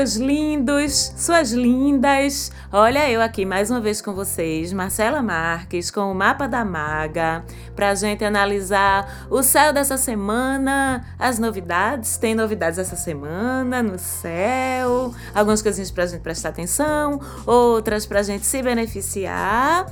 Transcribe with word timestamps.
seus 0.00 0.16
lindos, 0.16 1.12
suas 1.14 1.52
lindas. 1.52 2.50
Olha 2.72 3.10
eu 3.10 3.20
aqui 3.20 3.44
mais 3.44 3.70
uma 3.70 3.82
vez 3.82 4.00
com 4.00 4.14
vocês, 4.14 4.72
Marcela 4.72 5.20
Marques, 5.20 5.90
com 5.90 6.10
o 6.10 6.14
Mapa 6.14 6.48
da 6.48 6.64
Maga, 6.64 7.44
para 7.76 7.90
a 7.90 7.94
gente 7.94 8.24
analisar 8.24 9.26
o 9.28 9.42
céu 9.42 9.74
dessa 9.74 9.98
semana, 9.98 11.04
as 11.18 11.38
novidades. 11.38 12.16
Tem 12.16 12.34
novidades 12.34 12.78
essa 12.78 12.96
semana 12.96 13.82
no 13.82 13.98
céu, 13.98 15.14
algumas 15.34 15.60
coisinhas 15.60 15.90
para 15.90 16.04
a 16.04 16.06
gente 16.06 16.22
prestar 16.22 16.48
atenção, 16.48 17.20
outras 17.44 18.06
para 18.06 18.20
a 18.20 18.22
gente 18.22 18.46
se 18.46 18.62
beneficiar. 18.62 19.84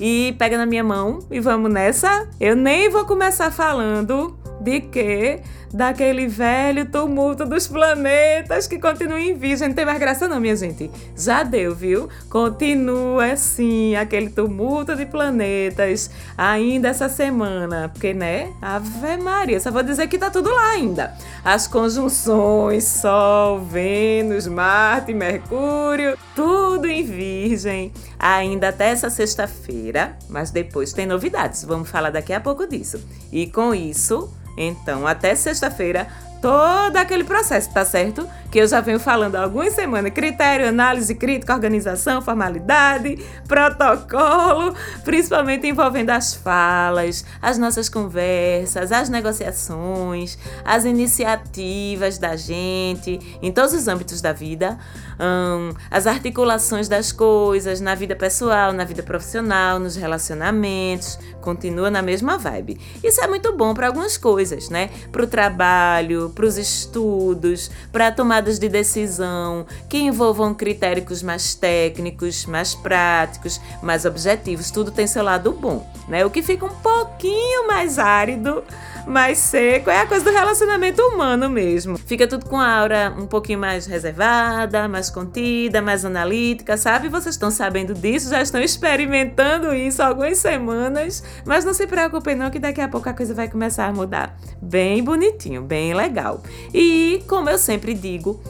E 0.00 0.36
pega 0.38 0.56
na 0.56 0.66
minha 0.66 0.84
mão 0.84 1.18
e 1.28 1.40
vamos 1.40 1.72
nessa. 1.72 2.28
Eu 2.38 2.54
nem 2.54 2.88
vou 2.88 3.04
começar 3.04 3.50
falando 3.50 4.38
de 4.60 4.80
que 4.80 5.40
daquele 5.72 6.26
velho 6.26 6.86
tumulto 6.86 7.44
dos 7.44 7.66
planetas 7.66 8.66
que 8.66 8.78
continua 8.78 9.20
em 9.20 9.34
virgem. 9.34 9.68
Não 9.68 9.74
tem 9.74 9.84
mais 9.84 9.98
graça 9.98 10.28
não, 10.28 10.40
minha 10.40 10.56
gente. 10.56 10.90
Já 11.16 11.42
deu, 11.42 11.74
viu? 11.74 12.08
Continua 12.28 13.32
assim, 13.32 13.96
aquele 13.96 14.30
tumulto 14.30 14.94
de 14.94 15.06
planetas 15.06 16.10
ainda 16.36 16.88
essa 16.88 17.08
semana. 17.08 17.88
Porque, 17.88 18.12
né? 18.14 18.52
Ave 18.60 19.16
Maria, 19.16 19.60
só 19.60 19.70
vou 19.70 19.82
dizer 19.82 20.06
que 20.08 20.18
tá 20.18 20.30
tudo 20.30 20.50
lá 20.50 20.70
ainda. 20.70 21.14
As 21.44 21.66
conjunções 21.66 22.84
Sol, 22.84 23.60
Vênus, 23.60 24.46
Marte, 24.46 25.12
Mercúrio, 25.14 26.16
tudo 26.34 26.86
em 26.86 27.04
virgem. 27.04 27.92
Ainda 28.18 28.68
até 28.68 28.88
essa 28.90 29.10
sexta-feira, 29.10 30.16
mas 30.28 30.50
depois 30.50 30.92
tem 30.92 31.06
novidades. 31.06 31.64
Vamos 31.64 31.88
falar 31.88 32.10
daqui 32.10 32.32
a 32.32 32.40
pouco 32.40 32.66
disso. 32.66 33.00
E 33.30 33.46
com 33.46 33.74
isso, 33.74 34.32
então, 34.56 35.06
até 35.06 35.36
sexta-feira, 35.58 36.06
todo 36.40 36.96
aquele 36.96 37.24
processo, 37.24 37.70
tá 37.72 37.84
certo? 37.84 38.28
Que 38.50 38.60
eu 38.60 38.66
já 38.66 38.80
venho 38.80 38.98
falando 38.98 39.36
há 39.36 39.42
algumas 39.42 39.74
semanas: 39.74 40.12
critério, 40.12 40.68
análise 40.68 41.14
crítica, 41.14 41.52
organização, 41.52 42.22
formalidade, 42.22 43.24
protocolo, 43.46 44.74
principalmente 45.04 45.66
envolvendo 45.66 46.10
as 46.10 46.34
falas, 46.34 47.24
as 47.42 47.58
nossas 47.58 47.88
conversas, 47.88 48.90
as 48.92 49.08
negociações, 49.08 50.38
as 50.64 50.84
iniciativas 50.84 52.18
da 52.18 52.36
gente 52.36 53.18
em 53.42 53.52
todos 53.52 53.74
os 53.74 53.88
âmbitos 53.88 54.20
da 54.20 54.32
vida, 54.32 54.78
hum, 55.20 55.74
as 55.90 56.06
articulações 56.06 56.88
das 56.88 57.12
coisas 57.12 57.80
na 57.80 57.94
vida 57.94 58.16
pessoal, 58.16 58.72
na 58.72 58.84
vida 58.84 59.02
profissional, 59.02 59.78
nos 59.78 59.96
relacionamentos, 59.96 61.18
continua 61.40 61.90
na 61.90 62.02
mesma 62.02 62.38
vibe. 62.38 62.78
Isso 63.02 63.20
é 63.20 63.26
muito 63.26 63.52
bom 63.52 63.74
para 63.74 63.88
algumas 63.88 64.16
coisas, 64.16 64.68
né? 64.68 64.90
Para 65.12 65.22
o 65.22 65.26
trabalho, 65.26 66.27
para 66.28 66.46
os 66.46 66.56
estudos, 66.56 67.70
para 67.92 68.12
tomadas 68.12 68.58
de 68.58 68.68
decisão 68.68 69.66
que 69.88 69.98
envolvam 69.98 70.54
critérios 70.54 71.22
mais 71.22 71.54
técnicos, 71.54 72.46
mais 72.46 72.74
práticos, 72.74 73.60
mais 73.82 74.04
objetivos. 74.04 74.70
Tudo 74.70 74.90
tem 74.90 75.06
seu 75.06 75.22
lado 75.22 75.52
bom, 75.52 75.86
né? 76.08 76.24
O 76.24 76.30
que 76.30 76.42
fica 76.42 76.66
um 76.66 76.74
pouquinho 76.74 77.66
mais 77.66 77.98
árido 77.98 78.62
mais 79.08 79.38
seco 79.38 79.90
é 79.90 80.02
a 80.02 80.06
coisa 80.06 80.24
do 80.24 80.30
relacionamento 80.30 81.00
humano 81.02 81.48
mesmo. 81.48 81.96
Fica 81.96 82.26
tudo 82.26 82.44
com 82.44 82.58
a 82.58 82.70
aura 82.70 83.14
um 83.16 83.26
pouquinho 83.26 83.58
mais 83.58 83.86
reservada, 83.86 84.86
mais 84.86 85.08
contida, 85.08 85.80
mais 85.80 86.04
analítica, 86.04 86.76
sabe? 86.76 87.08
Vocês 87.08 87.34
estão 87.34 87.50
sabendo 87.50 87.94
disso, 87.94 88.30
já 88.30 88.42
estão 88.42 88.60
experimentando 88.60 89.74
isso 89.74 90.02
há 90.02 90.06
algumas 90.06 90.38
semanas, 90.38 91.24
mas 91.44 91.64
não 91.64 91.72
se 91.72 91.86
preocupem 91.86 92.36
não 92.36 92.50
que 92.50 92.58
daqui 92.58 92.80
a 92.80 92.88
pouco 92.88 93.08
a 93.08 93.14
coisa 93.14 93.32
vai 93.32 93.48
começar 93.48 93.86
a 93.86 93.92
mudar. 93.92 94.36
Bem 94.60 95.02
bonitinho, 95.02 95.62
bem 95.62 95.94
legal. 95.94 96.42
E, 96.74 97.22
como 97.26 97.48
eu 97.48 97.58
sempre 97.58 97.94
digo, 97.94 98.40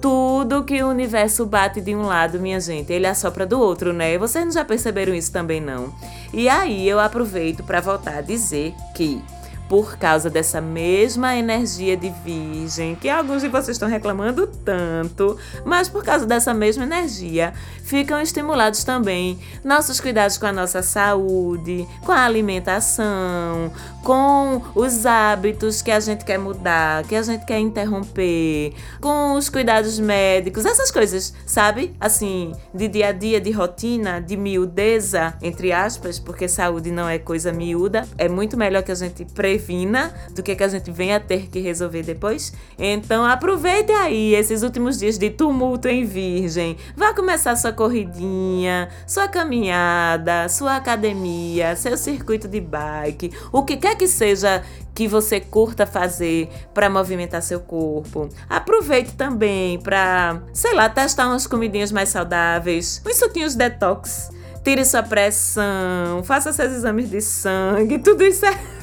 tudo 0.00 0.64
que 0.64 0.82
o 0.82 0.88
universo 0.88 1.44
bate 1.44 1.80
de 1.80 1.94
um 1.94 2.02
lado, 2.02 2.38
minha 2.38 2.60
gente, 2.60 2.92
ele 2.92 3.06
assopra 3.06 3.44
do 3.44 3.60
outro, 3.60 3.92
né? 3.92 4.16
Vocês 4.18 4.44
não 4.44 4.52
já 4.52 4.64
perceberam 4.64 5.14
isso 5.14 5.32
também 5.32 5.60
não? 5.60 5.92
E 6.32 6.48
aí 6.48 6.88
eu 6.88 7.00
aproveito 7.00 7.62
para 7.64 7.80
voltar 7.80 8.18
a 8.18 8.20
dizer 8.20 8.74
que 8.94 9.20
por 9.68 9.96
causa 9.96 10.30
dessa 10.30 10.60
mesma 10.60 11.34
energia 11.34 11.96
de 11.96 12.10
virgem, 12.24 12.94
que 12.94 13.08
alguns 13.08 13.42
de 13.42 13.48
vocês 13.48 13.76
estão 13.76 13.88
reclamando 13.88 14.46
tanto, 14.46 15.36
mas 15.64 15.88
por 15.88 16.04
causa 16.04 16.24
dessa 16.24 16.54
mesma 16.54 16.84
energia, 16.84 17.52
ficam 17.82 18.20
estimulados 18.20 18.84
também 18.84 19.38
nossos 19.64 20.00
cuidados 20.00 20.38
com 20.38 20.46
a 20.46 20.52
nossa 20.52 20.82
saúde, 20.82 21.86
com 22.04 22.12
a 22.12 22.24
alimentação, 22.24 23.72
com 24.06 24.62
os 24.72 25.04
hábitos 25.04 25.82
que 25.82 25.90
a 25.90 25.98
gente 25.98 26.24
quer 26.24 26.38
mudar, 26.38 27.02
que 27.08 27.16
a 27.16 27.22
gente 27.22 27.44
quer 27.44 27.58
interromper, 27.58 28.72
com 29.00 29.32
os 29.32 29.48
cuidados 29.48 29.98
médicos, 29.98 30.64
essas 30.64 30.92
coisas, 30.92 31.34
sabe? 31.44 31.92
Assim, 31.98 32.52
de 32.72 32.86
dia 32.86 33.08
a 33.08 33.12
dia, 33.12 33.40
de 33.40 33.50
rotina, 33.50 34.20
de 34.20 34.36
miudeza, 34.36 35.34
entre 35.42 35.72
aspas, 35.72 36.20
porque 36.20 36.46
saúde 36.46 36.92
não 36.92 37.08
é 37.08 37.18
coisa 37.18 37.52
miúda, 37.52 38.06
é 38.16 38.28
muito 38.28 38.56
melhor 38.56 38.84
que 38.84 38.92
a 38.92 38.94
gente 38.94 39.24
pre 39.24 39.56
previna 39.56 40.12
do 40.34 40.42
que, 40.42 40.54
que 40.54 40.62
a 40.62 40.68
gente 40.68 40.90
venha 40.90 41.18
ter 41.18 41.48
que 41.48 41.60
resolver 41.60 42.02
depois. 42.02 42.52
Então 42.78 43.24
aproveite 43.24 43.90
aí 43.92 44.34
esses 44.34 44.62
últimos 44.62 44.98
dias 44.98 45.18
de 45.18 45.30
tumulto 45.30 45.88
em 45.88 46.04
Virgem. 46.04 46.76
Vá 46.96 47.14
começar 47.14 47.56
sua 47.56 47.72
corridinha, 47.72 48.88
sua 49.06 49.26
caminhada, 49.26 50.48
sua 50.48 50.76
academia, 50.76 51.74
seu 51.74 51.96
circuito 51.96 52.46
de 52.46 52.60
bike, 52.60 53.32
o 53.50 53.64
que 53.64 53.76
quer 53.76 53.95
que 53.96 54.06
seja 54.06 54.62
que 54.94 55.06
você 55.06 55.40
curta 55.40 55.86
fazer 55.86 56.48
para 56.72 56.88
movimentar 56.88 57.42
seu 57.42 57.60
corpo. 57.60 58.28
Aproveite 58.48 59.12
também 59.14 59.78
para, 59.78 60.42
sei 60.52 60.74
lá, 60.74 60.88
testar 60.88 61.26
umas 61.26 61.46
comidinhas 61.46 61.92
mais 61.92 62.08
saudáveis, 62.08 63.02
uns 63.06 63.16
suquinhos 63.16 63.54
detox. 63.54 64.30
Tire 64.64 64.84
sua 64.84 65.02
pressão, 65.02 66.24
faça 66.24 66.52
seus 66.52 66.72
exames 66.72 67.08
de 67.08 67.20
sangue, 67.20 67.98
tudo 68.00 68.24
isso 68.24 68.44
é 68.44 68.75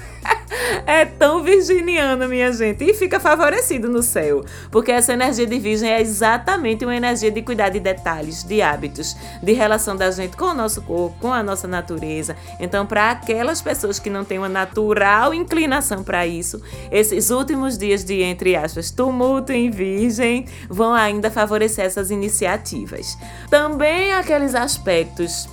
é 0.86 1.06
tão 1.06 1.44
virginiano, 1.44 2.28
minha 2.28 2.52
gente, 2.52 2.84
e 2.84 2.94
fica 2.94 3.20
favorecido 3.20 3.90
no 3.90 4.02
céu, 4.02 4.44
porque 4.72 4.92
essa 4.92 5.14
energia 5.14 5.46
de 5.46 5.60
virgem 5.60 5.90
é 5.90 6.02
exatamente 6.02 6.86
uma 6.86 6.96
energia 6.96 7.32
de 7.32 7.42
cuidar 7.42 7.70
de 7.70 7.80
detalhes, 7.80 8.44
de 8.44 8.62
hábitos, 8.62 9.16
de 9.42 9.54
relação 9.54 9.96
da 9.96 10.12
gente 10.12 10.38
com 10.38 10.46
o 10.46 10.54
nosso 10.54 10.82
corpo, 10.82 11.16
com 11.20 11.34
a 11.34 11.44
nossa 11.44 11.68
natureza. 11.68 12.36
Então, 12.60 12.86
para 12.86 13.12
aquelas 13.12 13.62
pessoas 13.62 14.00
que 14.00 14.10
não 14.10 14.24
têm 14.24 14.38
uma 14.38 14.50
natural 14.50 15.34
inclinação 15.34 16.04
para 16.04 16.26
isso, 16.26 16.62
esses 16.92 17.30
últimos 17.30 17.78
dias 17.78 18.04
de, 18.04 18.22
entre 18.22 18.56
aspas, 18.56 18.92
tumulto 18.92 19.52
em 19.52 19.70
virgem 19.70 20.46
vão 20.70 20.94
ainda 20.94 21.30
favorecer 21.30 21.86
essas 21.86 22.12
iniciativas. 22.12 23.18
Também 23.50 24.14
aqueles 24.14 24.56
aspectos 24.56 25.48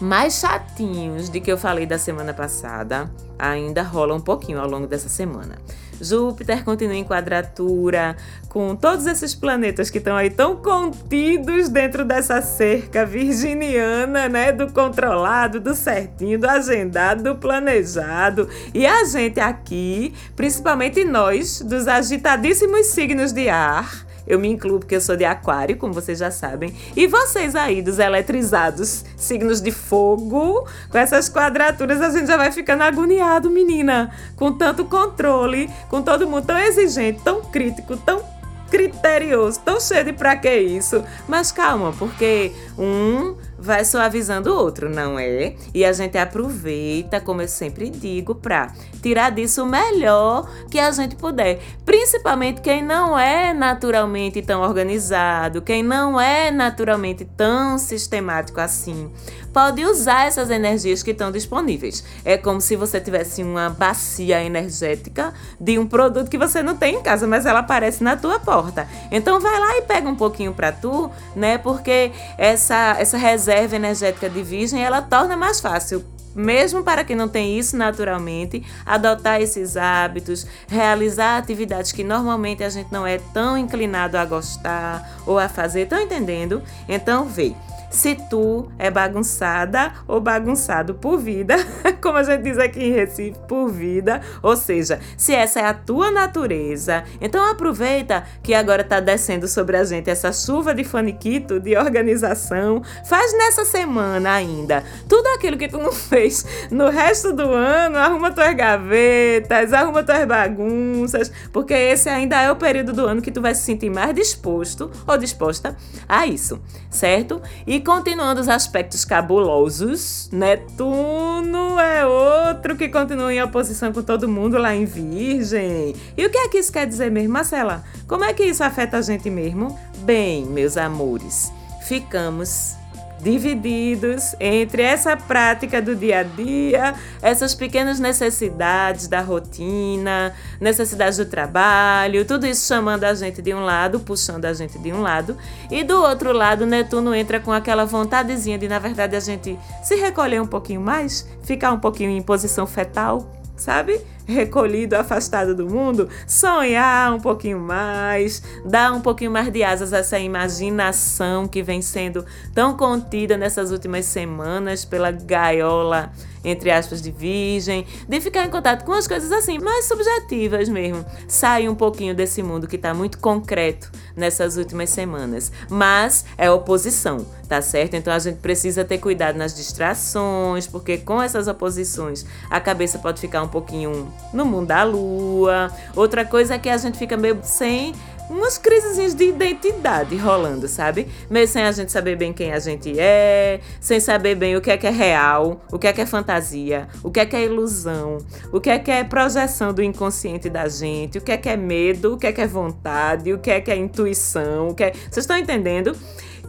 mais 0.00 0.34
chatinhos 0.34 1.28
de 1.28 1.40
que 1.40 1.50
eu 1.50 1.58
falei 1.58 1.86
da 1.86 1.98
semana 1.98 2.34
passada 2.34 3.10
ainda 3.38 3.82
rola 3.82 4.14
um 4.14 4.20
pouquinho 4.20 4.60
ao 4.60 4.68
longo 4.68 4.86
dessa 4.86 5.08
semana. 5.08 5.56
Júpiter 6.00 6.64
continua 6.64 6.94
em 6.94 7.04
quadratura 7.04 8.16
com 8.48 8.74
todos 8.76 9.06
esses 9.06 9.34
planetas 9.34 9.90
que 9.90 9.98
estão 9.98 10.16
aí 10.16 10.30
tão 10.30 10.56
contidos 10.56 11.68
dentro 11.68 12.04
dessa 12.04 12.40
cerca 12.42 13.04
virginiana, 13.04 14.28
né, 14.28 14.52
do 14.52 14.72
controlado, 14.72 15.60
do 15.60 15.74
certinho, 15.74 16.38
do 16.38 16.48
agendado, 16.48 17.22
do 17.22 17.36
planejado. 17.36 18.48
E 18.72 18.86
a 18.86 19.04
gente 19.04 19.40
aqui, 19.40 20.14
principalmente 20.36 21.04
nós, 21.04 21.60
dos 21.60 21.88
agitadíssimos 21.88 22.86
signos 22.86 23.32
de 23.32 23.48
ar, 23.48 24.03
eu 24.26 24.38
me 24.38 24.48
incluo 24.48 24.78
porque 24.78 24.96
eu 24.96 25.00
sou 25.00 25.16
de 25.16 25.24
aquário, 25.24 25.76
como 25.76 25.92
vocês 25.92 26.18
já 26.18 26.30
sabem. 26.30 26.74
E 26.96 27.06
vocês 27.06 27.54
aí, 27.54 27.82
dos 27.82 27.98
eletrizados, 27.98 29.04
signos 29.16 29.60
de 29.60 29.70
fogo, 29.70 30.66
com 30.90 30.98
essas 30.98 31.28
quadraturas, 31.28 32.00
a 32.00 32.10
gente 32.10 32.26
já 32.26 32.36
vai 32.36 32.50
ficando 32.50 32.82
agoniado, 32.82 33.50
menina. 33.50 34.10
Com 34.36 34.52
tanto 34.52 34.84
controle, 34.84 35.68
com 35.88 36.02
todo 36.02 36.26
mundo 36.26 36.46
tão 36.46 36.58
exigente, 36.58 37.20
tão 37.22 37.42
crítico, 37.42 37.96
tão 37.96 38.22
criterioso, 38.70 39.60
tão 39.60 39.78
cheio 39.78 40.04
de 40.04 40.12
pra 40.12 40.36
que 40.36 40.52
isso. 40.52 41.04
Mas 41.28 41.52
calma, 41.52 41.92
porque 41.92 42.52
um 42.78 43.36
vai 43.64 43.84
suavizando 43.84 44.52
o 44.52 44.56
outro, 44.56 44.90
não 44.90 45.18
é? 45.18 45.54
E 45.72 45.84
a 45.84 45.92
gente 45.92 46.18
aproveita, 46.18 47.18
como 47.18 47.40
eu 47.40 47.48
sempre 47.48 47.88
digo, 47.88 48.34
para 48.34 48.70
tirar 49.02 49.30
disso 49.30 49.64
o 49.64 49.66
melhor 49.66 50.48
que 50.70 50.78
a 50.78 50.90
gente 50.90 51.16
puder. 51.16 51.60
Principalmente 51.84 52.60
quem 52.60 52.82
não 52.82 53.18
é 53.18 53.54
naturalmente 53.54 54.42
tão 54.42 54.60
organizado, 54.60 55.62
quem 55.62 55.82
não 55.82 56.20
é 56.20 56.50
naturalmente 56.50 57.24
tão 57.24 57.78
sistemático 57.78 58.60
assim 58.60 59.10
pode 59.54 59.84
usar 59.84 60.26
essas 60.26 60.50
energias 60.50 61.00
que 61.04 61.12
estão 61.12 61.30
disponíveis. 61.30 62.04
É 62.24 62.36
como 62.36 62.60
se 62.60 62.74
você 62.74 63.00
tivesse 63.00 63.40
uma 63.40 63.70
bacia 63.70 64.42
energética 64.42 65.32
de 65.60 65.78
um 65.78 65.86
produto 65.86 66.28
que 66.28 66.36
você 66.36 66.60
não 66.60 66.76
tem 66.76 66.96
em 66.96 67.02
casa, 67.02 67.24
mas 67.24 67.46
ela 67.46 67.60
aparece 67.60 68.02
na 68.02 68.16
tua 68.16 68.40
porta. 68.40 68.88
Então 69.12 69.38
vai 69.38 69.58
lá 69.60 69.78
e 69.78 69.82
pega 69.82 70.08
um 70.08 70.16
pouquinho 70.16 70.52
para 70.52 70.72
tu, 70.72 71.08
né? 71.36 71.56
Porque 71.56 72.10
essa 72.36 72.96
essa 72.98 73.16
reserva 73.16 73.53
energética 73.62 74.28
de 74.28 74.42
virgem, 74.42 74.82
ela 74.82 75.00
torna 75.00 75.36
mais 75.36 75.60
fácil 75.60 76.04
mesmo 76.34 76.82
para 76.82 77.04
quem 77.04 77.14
não 77.14 77.28
tem 77.28 77.58
isso 77.58 77.76
naturalmente, 77.76 78.62
adotar 78.84 79.40
esses 79.40 79.76
hábitos, 79.76 80.46
realizar 80.66 81.38
atividades 81.38 81.92
que 81.92 82.02
normalmente 82.02 82.64
a 82.64 82.68
gente 82.68 82.90
não 82.90 83.06
é 83.06 83.18
tão 83.32 83.56
inclinado 83.56 84.18
a 84.18 84.24
gostar 84.24 85.22
ou 85.26 85.38
a 85.38 85.48
fazer. 85.48 85.82
Estão 85.82 86.00
entendendo? 86.00 86.62
Então, 86.88 87.26
vê 87.26 87.54
se 87.94 88.16
tu 88.28 88.68
é 88.76 88.90
bagunçada 88.90 89.92
ou 90.08 90.20
bagunçado 90.20 90.94
por 90.94 91.16
vida, 91.16 91.54
como 92.02 92.18
a 92.18 92.24
gente 92.24 92.42
diz 92.42 92.58
aqui 92.58 92.82
em 92.82 92.92
Recife, 92.92 93.38
por 93.46 93.70
vida, 93.70 94.20
ou 94.42 94.56
seja, 94.56 94.98
se 95.16 95.32
essa 95.32 95.60
é 95.60 95.64
a 95.64 95.72
tua 95.72 96.10
natureza, 96.10 97.04
então 97.20 97.48
aproveita 97.48 98.24
que 98.42 98.52
agora 98.52 98.82
está 98.82 98.98
descendo 98.98 99.46
sobre 99.46 99.76
a 99.76 99.84
gente 99.84 100.10
essa 100.10 100.32
chuva 100.32 100.74
de 100.74 100.82
faniquito, 100.82 101.60
de 101.60 101.76
organização, 101.76 102.82
faz 103.04 103.32
nessa 103.32 103.64
semana 103.64 104.32
ainda 104.32 104.82
tudo 105.08 105.28
aquilo 105.28 105.56
que 105.56 105.68
tu 105.68 105.78
não 105.78 105.92
fez 105.94 106.44
no 106.72 106.88
resto 106.88 107.32
do 107.32 107.52
ano, 107.52 107.96
arruma 107.96 108.32
tuas 108.32 108.54
gavetas, 108.54 109.72
arruma 109.72 110.02
tuas 110.02 110.26
bagunças, 110.26 111.30
porque 111.52 111.74
esse 111.74 112.08
ainda 112.08 112.40
é 112.40 112.50
o 112.50 112.56
período 112.56 112.92
do 112.92 113.06
ano 113.06 113.22
que 113.22 113.30
tu 113.30 113.40
vai 113.40 113.54
se 113.54 113.62
sentir 113.62 113.88
mais 113.88 114.12
disposto 114.14 114.90
ou 115.06 115.16
disposta 115.16 115.76
a 116.08 116.26
isso, 116.26 116.60
certo? 116.90 117.40
E 117.64 117.83
continuando 117.84 118.40
os 118.40 118.48
aspectos 118.48 119.04
cabulosos, 119.04 120.28
Netuno 120.32 121.78
é 121.78 122.06
outro 122.06 122.76
que 122.76 122.88
continua 122.88 123.32
em 123.32 123.42
oposição 123.42 123.92
com 123.92 124.02
todo 124.02 124.26
mundo 124.26 124.56
lá 124.56 124.74
em 124.74 124.86
Virgem. 124.86 125.94
E 126.16 126.26
o 126.26 126.30
que 126.30 126.38
é 126.38 126.48
que 126.48 126.58
isso 126.58 126.72
quer 126.72 126.86
dizer 126.86 127.10
mesmo, 127.10 127.34
Marcela? 127.34 127.84
Como 128.08 128.24
é 128.24 128.32
que 128.32 128.42
isso 128.42 128.64
afeta 128.64 128.96
a 128.96 129.02
gente 129.02 129.28
mesmo? 129.28 129.78
Bem, 129.98 130.46
meus 130.46 130.76
amores, 130.78 131.52
ficamos 131.86 132.74
divididos 133.24 134.36
entre 134.38 134.82
essa 134.82 135.16
prática 135.16 135.80
do 135.80 135.96
dia 135.96 136.18
a 136.18 136.22
dia, 136.22 136.94
essas 137.22 137.54
pequenas 137.54 137.98
necessidades 137.98 139.08
da 139.08 139.22
rotina, 139.22 140.34
necessidades 140.60 141.16
do 141.16 141.24
trabalho, 141.24 142.26
tudo 142.26 142.46
isso 142.46 142.68
chamando 142.68 143.04
a 143.04 143.14
gente 143.14 143.40
de 143.40 143.54
um 143.54 143.64
lado, 143.64 143.98
puxando 143.98 144.44
a 144.44 144.52
gente 144.52 144.78
de 144.78 144.92
um 144.92 145.00
lado, 145.00 145.36
e 145.70 145.82
do 145.82 146.02
outro 146.02 146.32
lado, 146.32 146.66
Netuno 146.66 147.14
entra 147.14 147.40
com 147.40 147.50
aquela 147.50 147.86
vontadezinha 147.86 148.58
de, 148.58 148.68
na 148.68 148.78
verdade, 148.78 149.16
a 149.16 149.20
gente 149.20 149.58
se 149.82 149.94
recolher 149.96 150.40
um 150.40 150.46
pouquinho 150.46 150.82
mais, 150.82 151.26
ficar 151.42 151.72
um 151.72 151.80
pouquinho 151.80 152.10
em 152.10 152.20
posição 152.20 152.66
fetal, 152.66 153.26
sabe? 153.56 153.98
Recolhido, 154.26 154.94
afastado 154.94 155.54
do 155.54 155.68
mundo, 155.68 156.08
sonhar 156.26 157.12
um 157.12 157.20
pouquinho 157.20 157.60
mais, 157.60 158.42
dar 158.64 158.92
um 158.92 159.00
pouquinho 159.00 159.30
mais 159.30 159.50
de 159.52 159.62
asas 159.62 159.92
a 159.92 159.98
essa 159.98 160.18
imaginação 160.18 161.46
que 161.46 161.62
vem 161.62 161.82
sendo 161.82 162.24
tão 162.54 162.76
contida 162.76 163.36
nessas 163.36 163.70
últimas 163.70 164.06
semanas 164.06 164.84
pela 164.84 165.10
gaiola 165.10 166.12
entre 166.44 166.70
aspas, 166.70 167.00
de 167.00 167.10
virgem, 167.10 167.86
de 168.06 168.20
ficar 168.20 168.44
em 168.44 168.50
contato 168.50 168.84
com 168.84 168.92
as 168.92 169.08
coisas 169.08 169.32
assim, 169.32 169.58
mais 169.58 169.86
subjetivas 169.86 170.68
mesmo. 170.68 171.04
Sai 171.26 171.68
um 171.68 171.74
pouquinho 171.74 172.14
desse 172.14 172.42
mundo 172.42 172.68
que 172.68 172.76
está 172.76 172.92
muito 172.92 173.18
concreto 173.18 173.90
nessas 174.14 174.56
últimas 174.56 174.90
semanas. 174.90 175.50
Mas 175.70 176.24
é 176.36 176.50
oposição, 176.50 177.24
tá 177.54 177.62
certo? 177.62 177.94
Então 177.94 178.12
a 178.12 178.18
gente 178.18 178.38
precisa 178.38 178.84
ter 178.84 178.98
cuidado 178.98 179.36
nas 179.36 179.54
distrações, 179.54 180.66
porque 180.66 180.98
com 180.98 181.22
essas 181.22 181.46
oposições 181.46 182.26
a 182.50 182.60
cabeça 182.60 182.98
pode 182.98 183.20
ficar 183.20 183.44
um 183.44 183.48
pouquinho 183.48 184.12
no 184.32 184.44
mundo 184.44 184.66
da 184.66 184.82
lua. 184.82 185.70
Outra 185.94 186.24
coisa 186.24 186.54
é 186.54 186.58
que 186.58 186.68
a 186.68 186.76
gente 186.76 186.98
fica 186.98 187.16
meio 187.16 187.38
sem 187.44 187.94
umas 188.28 188.58
crises 188.58 189.14
de 189.14 189.28
identidade 189.28 190.16
rolando, 190.16 190.66
sabe? 190.66 191.06
Meio 191.30 191.46
sem 191.46 191.62
a 191.62 191.70
gente 191.70 191.92
saber 191.92 192.16
bem 192.16 192.32
quem 192.32 192.52
a 192.52 192.58
gente 192.58 192.98
é, 192.98 193.60
sem 193.80 194.00
saber 194.00 194.34
bem 194.34 194.56
o 194.56 194.60
que 194.60 194.70
é 194.70 194.76
que 194.76 194.86
é 194.86 194.90
real, 194.90 195.60
o 195.70 195.78
que 195.78 195.86
é 195.86 195.92
que 195.92 196.00
é 196.00 196.06
fantasia, 196.06 196.88
o 197.04 197.10
que 197.10 197.20
é 197.20 197.26
que 197.26 197.36
é 197.36 197.44
ilusão, 197.44 198.18
o 198.50 198.60
que 198.60 198.70
é 198.70 198.78
que 198.80 198.90
é 198.90 199.04
projeção 199.04 199.72
do 199.72 199.82
inconsciente 199.82 200.48
da 200.50 200.66
gente, 200.68 201.18
o 201.18 201.20
que 201.20 201.30
é 201.30 201.36
que 201.36 201.48
é 201.48 201.56
medo, 201.56 202.14
o 202.14 202.18
que 202.18 202.26
é 202.26 202.32
que 202.32 202.40
é 202.40 202.46
vontade, 202.46 203.32
o 203.32 203.38
que 203.38 203.50
é 203.50 203.60
que 203.60 203.70
é 203.70 203.76
intuição, 203.76 204.68
o 204.70 204.74
que 204.74 204.84
é... 204.84 204.92
Vocês 204.92 205.18
estão 205.18 205.36
entendendo? 205.36 205.94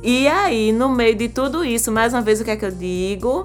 E 0.03 0.27
aí, 0.27 0.71
no 0.71 0.89
meio 0.89 1.15
de 1.15 1.29
tudo 1.29 1.63
isso, 1.63 1.91
mais 1.91 2.13
uma 2.13 2.21
vez 2.21 2.39
o 2.39 2.43
que 2.43 2.51
é 2.51 2.55
que 2.55 2.65
eu 2.65 2.71
digo? 2.71 3.43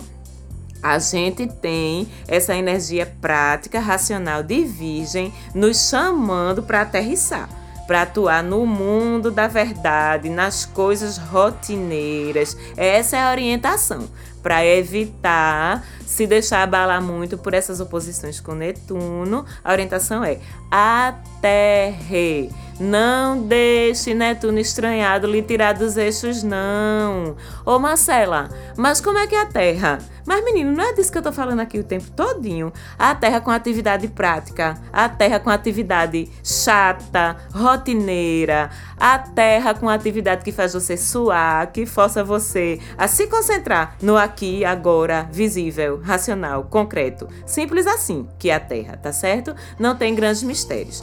A 0.82 0.98
gente 0.98 1.46
tem 1.46 2.08
essa 2.26 2.54
energia 2.54 3.06
prática, 3.20 3.80
racional 3.80 4.42
de 4.42 4.64
virgem 4.64 5.32
nos 5.54 5.88
chamando 5.88 6.62
para 6.62 6.82
aterrissar 6.82 7.48
para 7.90 8.02
atuar 8.02 8.40
no 8.44 8.64
mundo 8.64 9.32
da 9.32 9.48
verdade, 9.48 10.28
nas 10.28 10.64
coisas 10.64 11.18
rotineiras. 11.18 12.56
Essa 12.76 13.16
é 13.16 13.20
a 13.20 13.32
orientação 13.32 14.08
para 14.40 14.64
evitar 14.64 15.84
se 16.10 16.26
deixar 16.26 16.64
abalar 16.64 17.00
muito 17.00 17.38
por 17.38 17.54
essas 17.54 17.78
oposições 17.78 18.40
com 18.40 18.52
Netuno. 18.52 19.46
A 19.62 19.70
orientação 19.70 20.24
é 20.24 20.38
aterre. 20.68 22.50
Não 22.80 23.40
deixe 23.40 24.12
Netuno 24.12 24.58
estranhado 24.58 25.28
lhe 25.28 25.40
tirar 25.40 25.74
dos 25.74 25.96
eixos, 25.96 26.42
não. 26.42 27.36
Ô 27.64 27.78
Marcela, 27.78 28.48
mas 28.76 29.00
como 29.00 29.18
é 29.18 29.26
que 29.28 29.36
é 29.36 29.42
a 29.42 29.46
Terra? 29.46 29.98
Mas, 30.30 30.44
menino, 30.44 30.72
não 30.72 30.84
é 30.84 30.92
disso 30.92 31.10
que 31.10 31.18
eu 31.18 31.22
tô 31.22 31.32
falando 31.32 31.58
aqui 31.58 31.78
o 31.78 31.82
tempo 31.84 32.10
todinho. 32.12 32.72
A 32.98 33.14
terra 33.16 33.40
com 33.40 33.50
atividade 33.50 34.06
prática, 34.06 34.78
a 34.92 35.08
terra 35.08 35.40
com 35.40 35.50
atividade 35.50 36.30
chata, 36.44 37.36
rotineira, 37.52 38.70
a 38.96 39.18
terra 39.18 39.74
com 39.74 39.88
atividade 39.88 40.44
que 40.44 40.52
faz 40.52 40.72
você 40.72 40.96
suar, 40.96 41.72
que 41.72 41.84
força 41.84 42.22
você 42.22 42.78
a 42.96 43.08
se 43.08 43.26
concentrar 43.26 43.96
no 44.00 44.16
aqui, 44.16 44.64
agora, 44.64 45.28
visível, 45.32 45.99
racional, 46.02 46.64
concreto. 46.64 47.28
Simples 47.46 47.86
assim 47.86 48.28
que 48.38 48.50
é 48.50 48.54
a 48.54 48.60
terra, 48.60 48.96
tá 48.96 49.12
certo? 49.12 49.54
Não 49.78 49.96
tem 49.96 50.14
grandes 50.14 50.42
mistérios. 50.42 51.02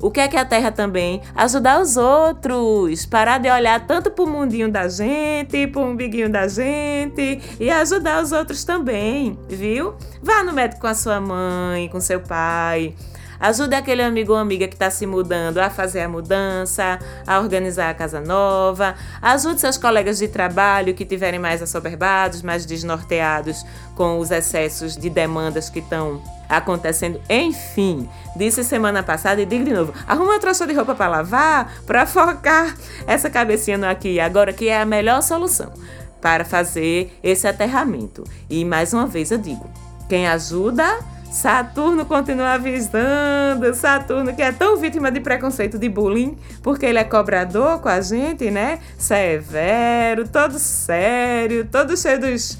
O 0.00 0.12
que 0.12 0.20
é 0.20 0.28
que 0.28 0.36
a 0.36 0.44
Terra 0.44 0.70
também? 0.70 1.20
Ajudar 1.34 1.80
os 1.80 1.96
outros. 1.96 3.04
Parar 3.04 3.38
de 3.38 3.50
olhar 3.50 3.84
tanto 3.84 4.10
pro 4.10 4.26
mundinho 4.26 4.70
da 4.70 4.88
gente, 4.88 5.66
pro 5.66 5.82
umbiguinho 5.82 6.30
da 6.30 6.46
gente 6.46 7.40
e 7.58 7.68
ajudar 7.68 8.22
os 8.22 8.30
outros 8.30 8.62
também, 8.64 9.36
viu? 9.48 9.94
Vá 10.22 10.44
no 10.44 10.52
médico 10.52 10.82
com 10.82 10.86
a 10.86 10.94
sua 10.94 11.20
mãe, 11.20 11.88
com 11.88 12.00
seu 12.00 12.20
pai. 12.20 12.94
Ajude 13.40 13.74
aquele 13.74 14.02
amigo 14.02 14.32
ou 14.32 14.38
amiga 14.38 14.66
que 14.66 14.74
está 14.74 14.90
se 14.90 15.06
mudando 15.06 15.58
a 15.58 15.70
fazer 15.70 16.00
a 16.00 16.08
mudança, 16.08 16.98
a 17.26 17.38
organizar 17.38 17.90
a 17.90 17.94
casa 17.94 18.20
nova. 18.20 18.94
Ajude 19.22 19.60
seus 19.60 19.78
colegas 19.78 20.18
de 20.18 20.28
trabalho 20.28 20.94
que 20.94 21.04
tiverem 21.04 21.38
mais 21.38 21.62
assoberbados, 21.62 22.42
mais 22.42 22.66
desnorteados 22.66 23.64
com 23.94 24.18
os 24.18 24.30
excessos 24.30 24.96
de 24.96 25.08
demandas 25.08 25.70
que 25.70 25.78
estão 25.78 26.22
acontecendo. 26.48 27.20
Enfim, 27.28 28.08
disse 28.34 28.64
semana 28.64 29.02
passada 29.02 29.40
e 29.40 29.46
digo 29.46 29.64
de 29.64 29.72
novo: 29.72 29.92
arruma 30.06 30.32
uma 30.32 30.40
trouxa 30.40 30.66
de 30.66 30.72
roupa 30.72 30.94
para 30.94 31.08
lavar, 31.08 31.72
para 31.86 32.06
focar 32.06 32.74
essa 33.06 33.28
cabecinha 33.28 33.78
no 33.78 33.86
aqui 33.86 34.14
e 34.14 34.20
agora, 34.20 34.52
que 34.52 34.68
é 34.68 34.80
a 34.80 34.86
melhor 34.86 35.22
solução 35.22 35.72
para 36.20 36.44
fazer 36.44 37.16
esse 37.22 37.46
aterramento. 37.46 38.24
E 38.50 38.64
mais 38.64 38.92
uma 38.92 39.06
vez 39.06 39.30
eu 39.30 39.38
digo: 39.38 39.68
quem 40.08 40.26
ajuda 40.26 40.98
Saturno 41.30 42.06
continua 42.06 42.54
avisando, 42.54 43.74
Saturno 43.74 44.34
que 44.34 44.42
é 44.42 44.50
tão 44.50 44.76
vítima 44.76 45.10
de 45.10 45.20
preconceito 45.20 45.78
de 45.78 45.88
bullying, 45.88 46.36
porque 46.62 46.86
ele 46.86 46.98
é 46.98 47.04
cobrador 47.04 47.80
com 47.80 47.88
a 47.88 48.00
gente, 48.00 48.50
né? 48.50 48.80
Severo, 48.96 50.26
todo 50.26 50.58
sério, 50.58 51.66
todo 51.70 51.96
cheio 51.96 52.20
dos 52.20 52.58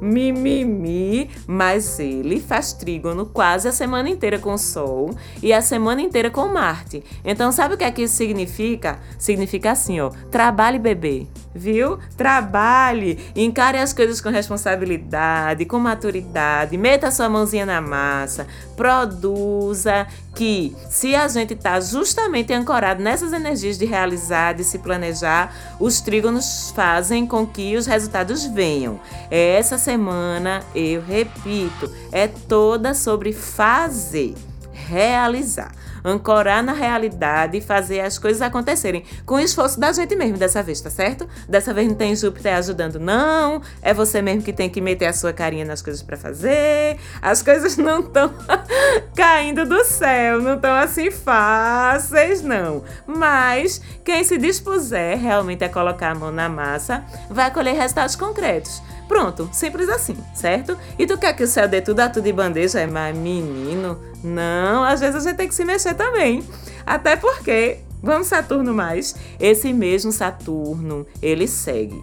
mimimi, 0.00 1.30
mas 1.46 1.98
ele 1.98 2.40
faz 2.40 2.72
trígono 2.72 3.26
quase 3.26 3.68
a 3.68 3.72
semana 3.72 4.08
inteira 4.08 4.38
com 4.38 4.56
Sol 4.58 5.14
e 5.42 5.52
a 5.52 5.62
semana 5.62 6.02
inteira 6.02 6.30
com 6.30 6.46
Marte. 6.48 7.02
Então, 7.24 7.50
sabe 7.52 7.74
o 7.74 7.78
que 7.78 7.84
é 7.84 7.90
que 7.90 8.02
isso 8.02 8.14
significa? 8.16 8.98
Significa 9.18 9.72
assim, 9.72 10.00
ó, 10.00 10.10
trabalhe 10.30 10.78
bebê, 10.78 11.26
viu? 11.54 11.98
Trabalhe, 12.16 13.18
encare 13.34 13.78
as 13.78 13.92
coisas 13.92 14.20
com 14.20 14.28
responsabilidade, 14.28 15.64
com 15.64 15.78
maturidade, 15.78 16.76
meta 16.76 17.10
sua 17.10 17.28
mãozinha 17.28 17.64
na 17.64 17.80
massa, 17.80 18.46
produza, 18.76 20.06
que 20.34 20.74
se 20.90 21.14
a 21.14 21.28
gente 21.28 21.54
está 21.54 21.80
justamente 21.80 22.52
ancorado 22.52 23.02
nessas 23.02 23.32
energias 23.32 23.78
de 23.78 23.84
realizar, 23.84 24.54
de 24.54 24.64
se 24.64 24.78
planejar, 24.78 25.54
os 25.78 26.00
trígonos 26.00 26.72
fazem 26.74 27.26
com 27.26 27.46
que 27.46 27.76
os 27.76 27.86
resultados 27.86 28.44
venham. 28.44 29.00
Essa 29.30 29.78
semana, 29.84 30.62
eu 30.74 31.02
repito, 31.02 31.92
é 32.10 32.26
toda 32.26 32.94
sobre 32.94 33.32
fazer, 33.34 34.34
realizar 34.72 35.72
ancorar 36.04 36.62
na 36.62 36.74
realidade 36.74 37.56
e 37.56 37.60
fazer 37.62 38.00
as 38.00 38.18
coisas 38.18 38.42
acontecerem 38.42 39.04
com 39.24 39.36
o 39.36 39.40
esforço 39.40 39.80
da 39.80 39.90
gente 39.90 40.14
mesmo 40.14 40.36
dessa 40.36 40.62
vez, 40.62 40.80
tá 40.80 40.90
certo? 40.90 41.26
Dessa 41.48 41.72
vez 41.72 41.88
não 41.88 41.94
tem 41.94 42.14
Júpiter 42.14 42.54
ajudando, 42.54 43.00
não. 43.00 43.62
É 43.80 43.94
você 43.94 44.20
mesmo 44.20 44.42
que 44.42 44.52
tem 44.52 44.68
que 44.68 44.82
meter 44.82 45.06
a 45.06 45.14
sua 45.14 45.32
carinha 45.32 45.64
nas 45.64 45.80
coisas 45.80 46.02
para 46.02 46.18
fazer. 46.18 46.98
As 47.22 47.42
coisas 47.42 47.78
não 47.78 48.00
estão 48.00 48.30
caindo 49.16 49.64
do 49.64 49.82
céu, 49.84 50.42
não 50.42 50.56
estão 50.56 50.74
assim 50.74 51.10
fáceis, 51.10 52.42
não. 52.42 52.84
Mas 53.06 53.80
quem 54.04 54.22
se 54.22 54.36
dispuser 54.36 55.18
realmente 55.18 55.64
a 55.64 55.70
colocar 55.70 56.10
a 56.10 56.14
mão 56.14 56.30
na 56.30 56.50
massa 56.50 57.02
vai 57.30 57.50
colher 57.50 57.74
resultados 57.74 58.14
concretos 58.14 58.82
Pronto, 59.06 59.48
simples 59.52 59.88
assim, 59.88 60.16
certo? 60.34 60.76
E 60.98 61.06
tu 61.06 61.18
quer 61.18 61.34
que 61.34 61.44
o 61.44 61.46
céu 61.46 61.68
dê 61.68 61.80
tudo 61.80 62.00
a 62.00 62.08
tudo 62.08 62.24
de 62.24 62.32
bandeja? 62.32 62.80
É, 62.80 62.86
mas 62.86 63.16
menino, 63.16 63.98
não, 64.22 64.82
às 64.82 65.00
vezes 65.00 65.16
a 65.16 65.28
gente 65.28 65.36
tem 65.36 65.48
que 65.48 65.54
se 65.54 65.64
mexer 65.64 65.94
também. 65.94 66.42
Até 66.86 67.14
porque, 67.14 67.80
vamos 68.02 68.28
Saturno 68.28 68.72
mais, 68.72 69.14
esse 69.38 69.72
mesmo 69.72 70.10
Saturno, 70.10 71.06
ele 71.20 71.46
segue 71.46 72.02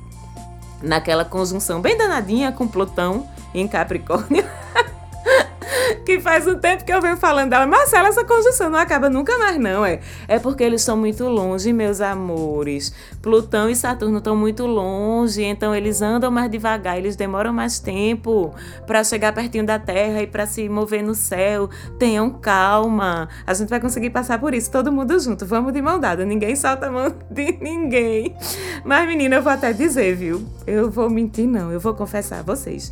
naquela 0.81 1.25
conjunção 1.25 1.81
bem 1.81 1.97
danadinha 1.97 2.51
com 2.51 2.67
Plutão 2.67 3.27
em 3.53 3.67
Capricórnio. 3.67 4.45
que 6.05 6.19
faz 6.19 6.47
um 6.47 6.57
tempo 6.57 6.83
que 6.83 6.93
eu 6.93 7.01
venho 7.01 7.17
falando 7.17 7.49
dela. 7.49 7.65
Marcela, 7.65 8.09
essa 8.09 8.23
conjunção 8.23 8.69
não 8.69 8.79
acaba 8.79 9.09
nunca 9.09 9.37
mais, 9.37 9.57
não, 9.57 9.85
é? 9.85 9.99
É 10.27 10.39
porque 10.39 10.63
eles 10.63 10.81
estão 10.81 10.97
muito 10.97 11.27
longe, 11.27 11.71
meus 11.73 12.01
amores. 12.01 12.93
Plutão 13.21 13.69
e 13.69 13.75
Saturno 13.75 14.17
estão 14.17 14.35
muito 14.35 14.65
longe, 14.65 15.43
então 15.43 15.75
eles 15.75 16.01
andam 16.01 16.31
mais 16.31 16.49
devagar, 16.49 16.97
eles 16.97 17.15
demoram 17.15 17.53
mais 17.53 17.79
tempo 17.79 18.53
para 18.85 19.03
chegar 19.03 19.33
pertinho 19.33 19.65
da 19.65 19.79
Terra 19.79 20.21
e 20.21 20.27
para 20.27 20.45
se 20.45 20.67
mover 20.69 21.03
no 21.03 21.15
céu. 21.15 21.69
Tenham 21.99 22.29
calma. 22.29 23.29
A 23.45 23.53
gente 23.53 23.69
vai 23.69 23.79
conseguir 23.79 24.09
passar 24.09 24.39
por 24.39 24.53
isso, 24.53 24.71
todo 24.71 24.91
mundo 24.91 25.19
junto. 25.19 25.45
Vamos 25.45 25.73
de 25.73 25.81
mão 25.81 25.99
dada, 25.99 26.25
ninguém 26.25 26.55
solta 26.55 26.87
a 26.87 26.91
mão 26.91 27.13
de 27.29 27.57
ninguém. 27.61 28.35
Mas, 28.83 29.07
menina, 29.07 29.35
eu 29.35 29.41
vou 29.41 29.51
até 29.51 29.73
dizer, 29.73 30.15
viu? 30.15 30.45
Eu 30.65 30.89
vou 30.89 31.09
mentir, 31.09 31.47
não, 31.47 31.71
eu 31.71 31.79
vou 31.79 31.93
confessar 31.93 32.39
a 32.39 32.43
vocês 32.43 32.91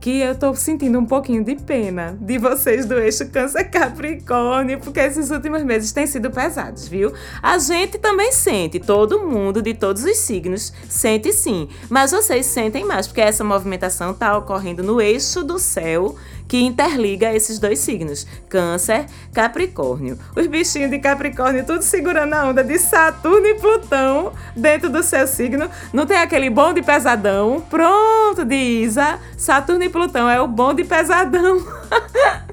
que 0.00 0.20
eu 0.20 0.34
tô 0.34 0.54
sentindo 0.54 0.98
um 0.98 1.04
pouquinho 1.04 1.44
de 1.44 1.54
pena 1.56 2.16
de 2.18 2.38
vocês 2.38 2.86
do 2.86 2.98
eixo 2.98 3.28
Câncer 3.28 3.70
Capricórnio, 3.70 4.80
porque 4.80 4.98
esses 4.98 5.30
últimos 5.30 5.62
meses 5.62 5.92
têm 5.92 6.06
sido 6.06 6.30
pesados, 6.30 6.88
viu? 6.88 7.12
A 7.42 7.58
gente 7.58 7.98
também 7.98 8.32
sente, 8.32 8.80
todo 8.80 9.20
mundo 9.20 9.60
de 9.60 9.74
todos 9.74 10.02
os 10.02 10.16
signos 10.16 10.72
sente 10.88 11.32
sim, 11.34 11.68
mas 11.90 12.12
vocês 12.12 12.46
sentem 12.46 12.82
mais, 12.82 13.06
porque 13.06 13.20
essa 13.20 13.44
movimentação 13.44 14.14
tá 14.14 14.38
ocorrendo 14.38 14.82
no 14.82 15.00
eixo 15.02 15.44
do 15.44 15.58
céu 15.58 16.16
que 16.50 16.60
interliga 16.60 17.32
esses 17.32 17.60
dois 17.60 17.78
signos, 17.78 18.26
Câncer, 18.48 19.06
Capricórnio. 19.32 20.18
Os 20.34 20.48
bichinhos 20.48 20.90
de 20.90 20.98
Capricórnio 20.98 21.64
tudo 21.64 21.80
segurando 21.80 22.34
a 22.34 22.44
onda 22.44 22.64
de 22.64 22.76
Saturno 22.76 23.46
e 23.46 23.54
Plutão 23.54 24.32
dentro 24.56 24.90
do 24.90 25.00
seu 25.00 25.28
signo. 25.28 25.70
Não 25.92 26.06
tem 26.06 26.16
aquele 26.16 26.50
bonde 26.50 26.82
pesadão? 26.82 27.62
Pronto, 27.70 28.52
Isa. 28.52 29.20
Saturno 29.36 29.84
e 29.84 29.88
Plutão 29.88 30.28
é 30.28 30.40
o 30.40 30.48
bonde 30.48 30.82
pesadão. 30.82 31.64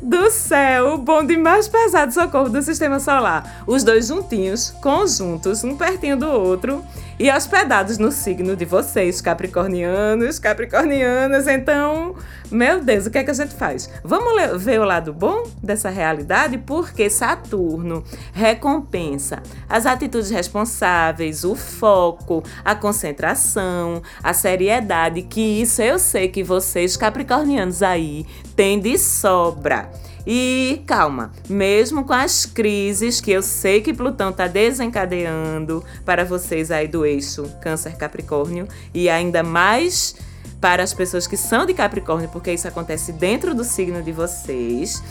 do 0.00 0.30
céu, 0.30 0.94
o 0.94 0.98
bonde 0.98 1.36
mais 1.36 1.68
pesado 1.68 2.12
socorro 2.12 2.48
do 2.48 2.62
sistema 2.62 2.98
solar. 2.98 3.62
Os 3.66 3.84
dois 3.84 4.08
juntinhos, 4.08 4.70
conjuntos, 4.82 5.64
um 5.64 5.76
pertinho 5.76 6.16
do 6.16 6.28
outro 6.28 6.82
e 7.22 7.30
hospedados 7.30 7.98
no 7.98 8.10
signo 8.10 8.56
de 8.56 8.64
vocês, 8.64 9.20
capricornianos, 9.20 10.40
capricornianas. 10.40 11.46
Então, 11.46 12.16
meu 12.50 12.82
Deus, 12.82 13.06
o 13.06 13.12
que 13.12 13.18
é 13.18 13.22
que 13.22 13.30
a 13.30 13.34
gente 13.34 13.54
faz? 13.54 13.88
Vamos 14.02 14.60
ver 14.60 14.80
o 14.80 14.84
lado 14.84 15.12
bom 15.12 15.44
dessa 15.62 15.88
realidade? 15.88 16.58
Porque 16.58 17.08
Saturno 17.08 18.02
recompensa 18.32 19.40
as 19.68 19.86
atitudes 19.86 20.30
responsáveis, 20.30 21.44
o 21.44 21.54
foco, 21.54 22.42
a 22.64 22.74
concentração, 22.74 24.02
a 24.20 24.34
seriedade, 24.34 25.22
que 25.22 25.62
isso 25.62 25.80
eu 25.80 26.00
sei 26.00 26.26
que 26.26 26.42
vocês, 26.42 26.96
capricornianos 26.96 27.84
aí, 27.84 28.26
têm 28.56 28.80
de 28.80 28.98
sobra. 28.98 29.88
E 30.26 30.82
calma, 30.86 31.32
mesmo 31.48 32.04
com 32.04 32.12
as 32.12 32.46
crises 32.46 33.20
que 33.20 33.32
eu 33.32 33.42
sei 33.42 33.80
que 33.80 33.92
Plutão 33.92 34.30
está 34.30 34.46
desencadeando 34.46 35.84
para 36.04 36.24
vocês 36.24 36.70
aí 36.70 36.86
do 36.86 37.04
eixo 37.04 37.44
Câncer 37.60 37.96
Capricórnio 37.96 38.68
e 38.94 39.08
ainda 39.08 39.42
mais 39.42 40.14
para 40.60 40.82
as 40.82 40.94
pessoas 40.94 41.26
que 41.26 41.36
são 41.36 41.66
de 41.66 41.74
Capricórnio, 41.74 42.28
porque 42.28 42.52
isso 42.52 42.68
acontece 42.68 43.10
dentro 43.10 43.52
do 43.52 43.64
signo 43.64 44.00
de 44.00 44.12
vocês. 44.12 45.02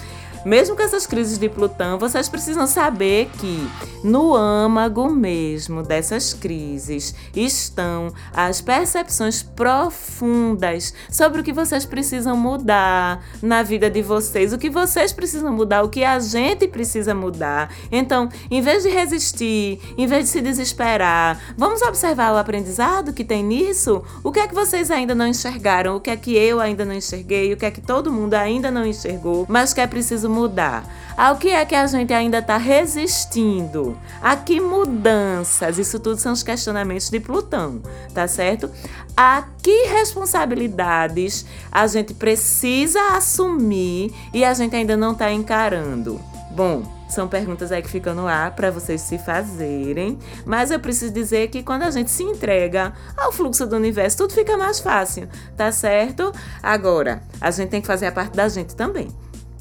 Mesmo 0.44 0.76
com 0.76 0.82
essas 0.82 1.06
crises 1.06 1.38
de 1.38 1.48
Plutão, 1.48 2.00
vocês 2.00 2.28
precisam 2.28 2.66
saber 2.66 3.30
que 3.40 3.70
no 4.04 4.36
âmago 4.36 5.08
mesmo 5.08 5.84
dessas 5.84 6.34
crises 6.34 7.14
estão 7.36 8.12
as 8.34 8.60
percepções 8.60 9.44
profundas 9.44 10.96
sobre 11.12 11.42
o 11.42 11.44
que 11.44 11.54
vocês 11.54 11.86
precisam 11.86 12.36
mudar 12.36 13.24
na 13.40 13.62
vida 13.62 13.88
de 13.88 14.02
vocês, 14.02 14.52
o 14.52 14.58
que 14.58 14.70
vocês 14.70 15.14
precisam 15.14 15.54
mudar, 15.54 15.84
o 15.84 15.90
que 15.90 16.04
a 16.04 16.18
gente 16.20 16.68
precisa 16.68 17.14
mudar. 17.14 17.72
Então, 17.92 18.28
em 18.50 18.62
vez 18.62 18.82
de 18.82 18.90
resistir, 18.90 19.80
em 19.96 20.08
vez 20.08 20.24
de 20.24 20.30
se 20.32 20.42
desesperar, 20.42 21.40
vamos 21.56 21.84
observar 21.84 22.34
o 22.34 22.38
aprendizado 22.38 23.14
que 23.14 23.24
tem 23.24 23.44
nisso? 23.44 24.04
O 24.24 24.32
que 24.32 24.40
é 24.40 24.48
que 24.48 24.56
vocês 24.56 24.90
ainda 24.90 25.14
não 25.14 25.28
enxergaram? 25.28 25.98
O 25.98 26.00
que 26.00 26.10
é 26.10 26.18
que 26.18 26.36
eu 26.36 26.60
ainda 26.60 26.84
não 26.84 26.96
enxerguei? 26.96 27.54
O 27.54 27.58
que 27.58 27.66
é 27.66 27.72
que 27.72 27.82
todo 27.82 28.12
mundo 28.12 28.34
ainda 28.34 28.72
não 28.72 28.86
enxergou, 28.86 29.46
mas 29.48 29.72
que 29.72 29.82
é 29.82 29.86
preciso 29.86 30.31
mudar? 30.32 30.86
Ao 31.16 31.36
que 31.36 31.50
é 31.50 31.64
que 31.66 31.76
a 31.76 31.86
gente 31.86 32.14
ainda 32.14 32.40
está 32.40 32.58
resistindo? 32.58 33.98
A 34.22 34.36
que 34.36 34.60
mudanças? 34.60 35.78
Isso 35.78 36.00
tudo 36.00 36.18
são 36.18 36.34
os 36.34 36.42
questionamentos 36.42 37.10
de 37.10 37.20
Plutão, 37.20 37.82
tá 38.14 38.28
certo? 38.28 38.72
A 39.16 39.44
que 39.62 39.88
responsabilidades 39.88 41.46
a 41.72 41.86
gente 41.86 42.14
precisa 42.14 43.00
assumir 43.16 44.14
e 44.34 44.44
a 44.44 44.54
gente 44.54 44.76
ainda 44.76 44.98
não 44.98 45.12
está 45.12 45.32
encarando? 45.32 46.20
Bom, 46.52 46.84
são 47.08 47.28
perguntas 47.28 47.72
aí 47.72 47.82
que 47.82 47.90
ficam 47.90 48.16
no 48.16 48.28
ar 48.28 48.56
para 48.56 48.72
vocês 48.72 49.02
se 49.02 49.18
fazerem, 49.18 50.18
mas 50.46 50.72
eu 50.72 50.80
preciso 50.80 51.14
dizer 51.14 51.50
que 51.50 51.62
quando 51.62 51.84
a 51.84 51.92
gente 51.92 52.10
se 52.10 52.24
entrega 52.24 52.94
ao 53.18 53.32
fluxo 53.32 53.68
do 53.68 53.76
universo, 53.76 54.18
tudo 54.18 54.34
fica 54.34 54.58
mais 54.58 54.80
fácil, 54.80 55.28
tá 55.56 55.72
certo? 55.72 56.32
Agora, 56.64 57.22
a 57.40 57.52
gente 57.52 57.70
tem 57.70 57.82
que 57.82 57.88
fazer 57.88 58.08
a 58.08 58.12
parte 58.12 58.36
da 58.36 58.50
gente 58.50 58.76
também. 58.76 59.10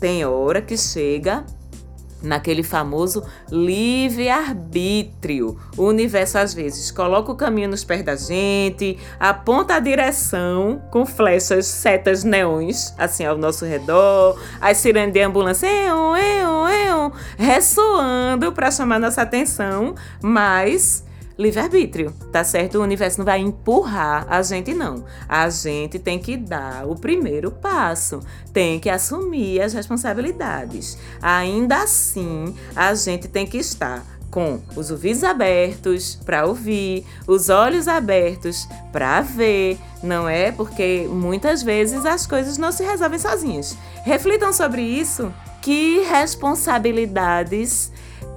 Tem 0.01 0.25
hora 0.25 0.63
que 0.63 0.77
chega 0.77 1.45
naquele 2.23 2.63
famoso 2.63 3.25
livre-arbítrio. 3.51 5.59
O 5.77 5.83
universo, 5.85 6.39
às 6.39 6.55
vezes, 6.55 6.91
coloca 6.91 7.31
o 7.33 7.37
caminho 7.37 7.69
nos 7.69 7.85
pés 7.85 8.03
da 8.03 8.17
gente, 8.17 8.99
aponta 9.19 9.75
a 9.75 9.81
direção 9.81 10.81
com 10.91 11.07
flechas, 11.07 11.67
setas 11.67 12.25
neões, 12.25 12.95
assim, 12.99 13.25
ao 13.25 13.39
nosso 13.39 13.65
redor, 13.65 14.39
as 14.61 14.77
sirenes 14.79 15.13
de 15.13 15.21
ambulância, 15.21 15.67
eu, 15.67 16.17
eu, 16.17 16.69
eu, 16.69 17.13
ressoando 17.37 18.53
para 18.53 18.71
chamar 18.71 18.99
nossa 18.99 19.23
atenção, 19.23 19.95
mas 20.23 21.05
livre-arbítrio, 21.41 22.13
tá 22.31 22.45
certo? 22.45 22.79
O 22.79 22.83
universo 22.83 23.19
não 23.19 23.25
vai 23.25 23.41
empurrar 23.41 24.27
a 24.29 24.43
gente, 24.43 24.75
não. 24.75 25.05
A 25.27 25.49
gente 25.49 25.99
tem 25.99 26.19
que 26.19 26.37
dar 26.37 26.87
o 26.87 26.95
primeiro 26.95 27.51
passo, 27.51 28.21
tem 28.53 28.79
que 28.79 28.91
assumir 28.91 29.63
as 29.63 29.73
responsabilidades. 29.73 30.99
Ainda 31.23 31.83
assim, 31.83 32.55
a 32.77 32.95
gente 32.95 33.27
tem 33.27 33.47
que 33.47 33.57
estar 33.57 34.05
com 34.31 34.61
os 34.77 34.91
ouvidos 34.91 35.25
abertos 35.25 36.15
para 36.25 36.47
ouvir, 36.47 37.05
os 37.27 37.49
olhos 37.49 37.89
abertos 37.89 38.69
para 38.93 39.23
ver, 39.23 39.79
não 40.03 40.29
é? 40.29 40.53
Porque 40.53 41.09
muitas 41.11 41.63
vezes 41.63 42.05
as 42.05 42.27
coisas 42.27 42.57
não 42.59 42.71
se 42.71 42.85
resolvem 42.85 43.19
sozinhas. 43.19 43.77
Reflitam 44.05 44.53
sobre 44.53 44.83
isso. 44.83 45.33
Que 45.61 46.01
responsabilidades 46.05 47.93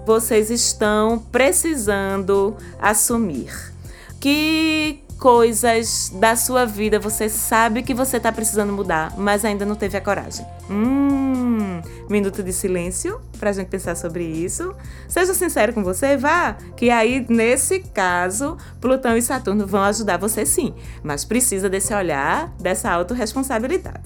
vocês 0.05 0.49
estão 0.49 1.19
precisando 1.31 2.55
assumir? 2.79 3.73
Que 4.19 5.03
coisas 5.23 6.11
da 6.15 6.35
sua 6.35 6.65
vida 6.65 6.99
você 6.99 7.29
sabe 7.29 7.81
que 7.81 7.93
você 7.93 8.17
está 8.17 8.29
precisando 8.31 8.73
mudar, 8.73 9.13
mas 9.17 9.45
ainda 9.45 9.65
não 9.65 9.75
teve 9.75 9.97
a 9.97 10.01
coragem? 10.01 10.45
Hum, 10.69 11.81
minuto 12.09 12.43
de 12.43 12.51
silêncio 12.51 13.21
para 13.39 13.49
a 13.49 13.53
gente 13.53 13.67
pensar 13.67 13.95
sobre 13.95 14.25
isso. 14.25 14.75
Seja 15.07 15.33
sincero 15.33 15.71
com 15.71 15.81
você, 15.81 16.17
vá, 16.17 16.57
que 16.75 16.89
aí 16.89 17.25
nesse 17.29 17.79
caso 17.79 18.57
Plutão 18.81 19.15
e 19.15 19.21
Saturno 19.21 19.65
vão 19.65 19.83
ajudar 19.83 20.17
você 20.17 20.45
sim, 20.45 20.73
mas 21.01 21.23
precisa 21.23 21.69
desse 21.69 21.93
olhar, 21.93 22.53
dessa 22.59 22.91
autorresponsabilidade. 22.91 24.03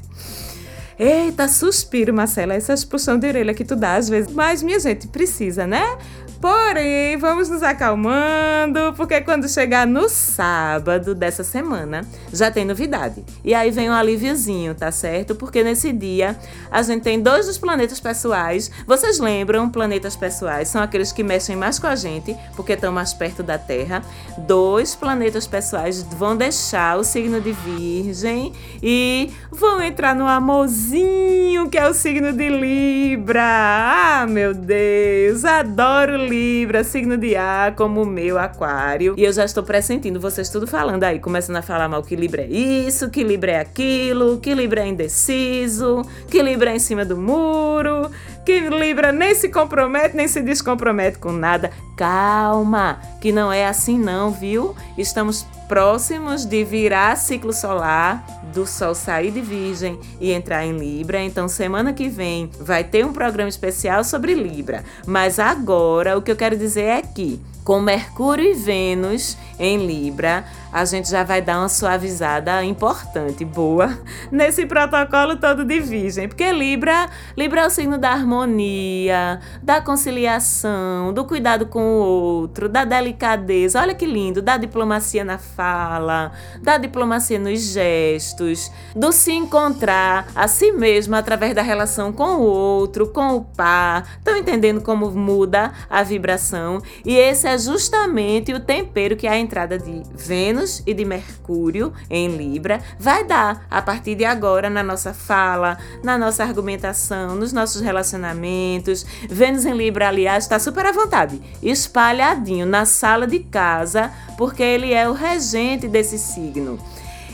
Eita, 0.99 1.47
suspiro, 1.47 2.13
Marcela, 2.13 2.55
essas 2.55 2.83
puxão 2.83 3.19
de 3.19 3.27
orelha 3.27 3.53
que 3.53 3.63
tu 3.63 3.75
dá 3.75 3.95
às 3.95 4.09
vezes. 4.09 4.31
Mas, 4.33 4.63
minha 4.63 4.79
gente, 4.79 5.07
precisa, 5.07 5.67
né? 5.67 5.97
Porém, 6.39 7.17
vamos 7.17 7.49
nos 7.49 7.63
acalmando, 7.63 8.93
porque 8.95 9.19
quando 9.21 9.49
chegar 9.49 9.87
no 9.87 10.07
sábado 10.07 11.15
dessa 11.15 11.43
semana, 11.43 12.05
já 12.31 12.51
tem 12.51 12.63
novidade. 12.63 13.25
E 13.43 13.55
aí 13.55 13.71
vem 13.71 13.89
um 13.89 13.93
alíviozinho, 13.93 14.75
tá 14.75 14.91
certo? 14.91 15.33
Porque 15.33 15.63
nesse 15.63 15.91
dia 15.91 16.37
a 16.69 16.83
gente 16.83 17.01
tem 17.01 17.19
dois 17.19 17.47
dos 17.47 17.57
planetas 17.57 17.99
pessoais. 17.99 18.69
Vocês 18.85 19.19
lembram, 19.19 19.67
planetas 19.69 20.15
pessoais 20.15 20.67
são 20.67 20.81
aqueles 20.81 21.11
que 21.11 21.23
mexem 21.23 21.55
mais 21.55 21.79
com 21.79 21.87
a 21.87 21.95
gente, 21.95 22.35
porque 22.55 22.73
estão 22.73 22.91
mais 22.91 23.13
perto 23.13 23.41
da 23.41 23.57
Terra. 23.57 24.03
Dois 24.37 24.93
planetas 24.93 25.47
pessoais 25.47 26.03
vão 26.03 26.37
deixar 26.37 26.99
o 26.99 27.03
signo 27.03 27.41
de 27.41 27.51
Virgem 27.51 28.53
e 28.81 29.31
vão 29.51 29.81
entrar 29.81 30.13
no 30.13 30.27
amorzinho, 30.27 31.67
que 31.67 31.79
é 31.79 31.89
o 31.89 31.93
signo 31.93 32.31
de 32.31 32.47
Libra. 32.47 33.41
Ah, 33.43 34.27
meu 34.29 34.53
Deus, 34.53 35.43
adoro 35.43 36.26
Libra, 36.27 36.83
signo 36.83 37.17
de 37.17 37.35
ar, 37.35 37.75
como 37.75 38.01
o 38.01 38.05
meu 38.05 38.37
Aquário. 38.37 39.15
E 39.17 39.23
eu 39.23 39.31
já 39.31 39.45
estou 39.45 39.63
pressentindo 39.63 40.19
vocês 40.19 40.49
tudo 40.49 40.67
falando 40.67 41.03
aí, 41.03 41.19
começando 41.19 41.55
a 41.55 41.61
falar 41.61 41.87
mal 41.87 42.03
que 42.03 42.15
Libra 42.15 42.43
é 42.43 42.47
isso, 42.47 43.09
que 43.09 43.23
Libra 43.23 43.53
é 43.53 43.59
aquilo, 43.59 44.39
que 44.39 44.53
Libra 44.53 44.81
é 44.81 44.87
indeciso, 44.87 46.03
que 46.29 46.41
Libra 46.41 46.71
é 46.71 46.75
em 46.75 46.79
cima 46.79 47.05
do 47.05 47.17
muro, 47.17 48.11
que 48.45 48.59
Libra 48.59 49.11
nem 49.11 49.33
se 49.33 49.49
compromete, 49.49 50.15
nem 50.15 50.27
se 50.27 50.41
descompromete 50.41 51.17
com 51.17 51.31
nada. 51.31 51.71
Calma, 51.97 52.99
que 53.19 53.31
não 53.31 53.51
é 53.51 53.65
assim 53.65 53.97
não, 53.97 54.31
viu? 54.31 54.75
Estamos 54.97 55.45
próximos 55.67 56.45
de 56.45 56.63
virar 56.63 57.15
ciclo 57.17 57.51
solar, 57.51 58.25
do 58.53 58.65
Sol 58.65 58.95
sair 58.95 59.31
de 59.31 59.41
Virgem 59.41 59.99
e 60.19 60.31
entrar 60.31 60.65
em 60.65 60.77
Libra. 60.77 61.21
Então, 61.21 61.47
semana 61.47 61.93
que 61.93 62.09
vem 62.09 62.49
vai 62.59 62.83
ter 62.83 63.05
um 63.05 63.13
programa 63.13 63.49
especial 63.49 64.03
sobre 64.03 64.33
Libra. 64.33 64.83
Mas 65.05 65.39
agora, 65.39 66.17
o 66.17 66.21
que 66.21 66.31
eu 66.31 66.35
quero 66.35 66.57
dizer 66.57 66.83
é 66.83 67.01
que 67.01 67.39
com 67.67 67.81
Mercúrio 67.81 68.45
e 68.45 68.53
Vênus 68.53 69.37
em 69.59 69.85
Libra, 69.85 70.45
a 70.71 70.85
gente 70.85 71.09
já 71.09 71.23
vai 71.25 71.41
dar 71.41 71.59
uma 71.59 71.67
suavizada 71.67 72.63
importante, 72.63 73.43
boa, 73.43 73.99
nesse 74.31 74.65
protocolo 74.65 75.35
todo 75.35 75.65
de 75.65 75.81
Virgem. 75.81 76.29
Porque 76.29 76.49
Libra, 76.49 77.09
Libra 77.35 77.61
é 77.61 77.67
o 77.67 77.69
signo 77.69 77.97
da 77.97 78.11
harmonia, 78.11 79.41
da 79.61 79.81
conciliação, 79.81 81.11
do 81.11 81.25
cuidado 81.25 81.65
com 81.65 81.81
o 81.81 82.03
outro, 82.03 82.69
da 82.69 82.85
delicadeza. 82.85 83.81
Olha 83.81 83.93
que 83.93 84.05
lindo, 84.05 84.41
da 84.41 84.55
diplomacia 84.55 85.25
na 85.25 85.37
fala, 85.37 86.31
da 86.61 86.77
diplomacia 86.77 87.37
nos 87.37 87.59
gestos, 87.59 88.71
do 88.95 89.11
se 89.11 89.33
encontrar 89.33 90.27
a 90.33 90.47
si 90.47 90.71
mesmo 90.71 91.17
através 91.17 91.53
da 91.53 91.61
relação 91.61 92.13
com 92.13 92.37
o 92.37 92.43
outro, 92.43 93.07
com 93.07 93.35
o 93.35 93.41
par. 93.43 94.07
Estão 94.19 94.37
entendendo 94.37 94.79
como 94.79 95.11
muda 95.11 95.73
a 95.89 96.01
vibração? 96.01 96.81
E 97.03 97.13
esse 97.13 97.45
é 97.45 97.56
justamente 97.57 98.53
o 98.53 98.59
tempero 98.59 99.15
que 99.15 99.27
a 99.27 99.37
entrada 99.37 99.77
de 99.77 100.03
Vênus 100.13 100.81
e 100.85 100.93
de 100.93 101.03
Mercúrio 101.03 101.93
em 102.09 102.35
Libra 102.35 102.79
vai 102.99 103.23
dar 103.23 103.65
a 103.69 103.81
partir 103.81 104.15
de 104.15 104.25
agora 104.25 104.69
na 104.69 104.83
nossa 104.83 105.13
fala, 105.13 105.77
na 106.03 106.17
nossa 106.17 106.43
argumentação, 106.43 107.35
nos 107.35 107.51
nossos 107.51 107.81
relacionamentos. 107.81 109.05
Vênus 109.29 109.65
em 109.65 109.73
Libra, 109.73 110.07
aliás, 110.07 110.43
está 110.43 110.59
super 110.59 110.85
à 110.85 110.91
vontade, 110.91 111.41
espalhadinho 111.61 112.65
na 112.65 112.85
sala 112.85 113.27
de 113.27 113.39
casa, 113.39 114.11
porque 114.37 114.63
ele 114.63 114.93
é 114.93 115.09
o 115.09 115.13
regente 115.13 115.87
desse 115.87 116.17
signo. 116.17 116.79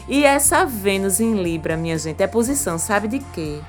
E 0.07 0.25
essa 0.25 0.65
Vênus 0.65 1.19
em 1.19 1.41
Libra, 1.41 1.77
minha 1.77 1.97
gente, 1.97 2.21
é 2.21 2.27
posição, 2.27 2.77
sabe 2.77 3.07
de 3.07 3.19
quê? 3.19 3.59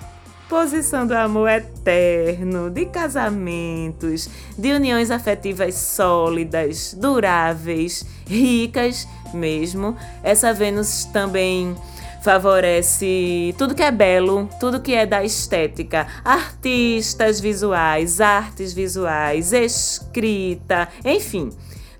Posição 0.49 1.07
do 1.07 1.15
amor 1.15 1.49
eterno, 1.49 2.71
de 2.71 2.87
casamentos, 2.87 4.29
de 4.57 4.73
uniões 4.73 5.11
afetivas 5.11 5.75
sólidas, 5.75 6.95
duráveis, 6.95 8.05
ricas 8.27 9.07
mesmo. 9.33 9.97
Essa 10.23 10.53
Vênus 10.53 11.05
também 11.07 11.75
favorece 12.23 13.55
tudo 13.59 13.75
que 13.75 13.83
é 13.83 13.91
belo, 13.91 14.49
tudo 14.59 14.81
que 14.81 14.95
é 14.95 15.05
da 15.05 15.23
estética, 15.23 16.07
artistas 16.25 17.39
visuais, 17.39 18.21
artes 18.21 18.73
visuais, 18.73 19.53
escrita, 19.53 20.89
enfim. 21.05 21.51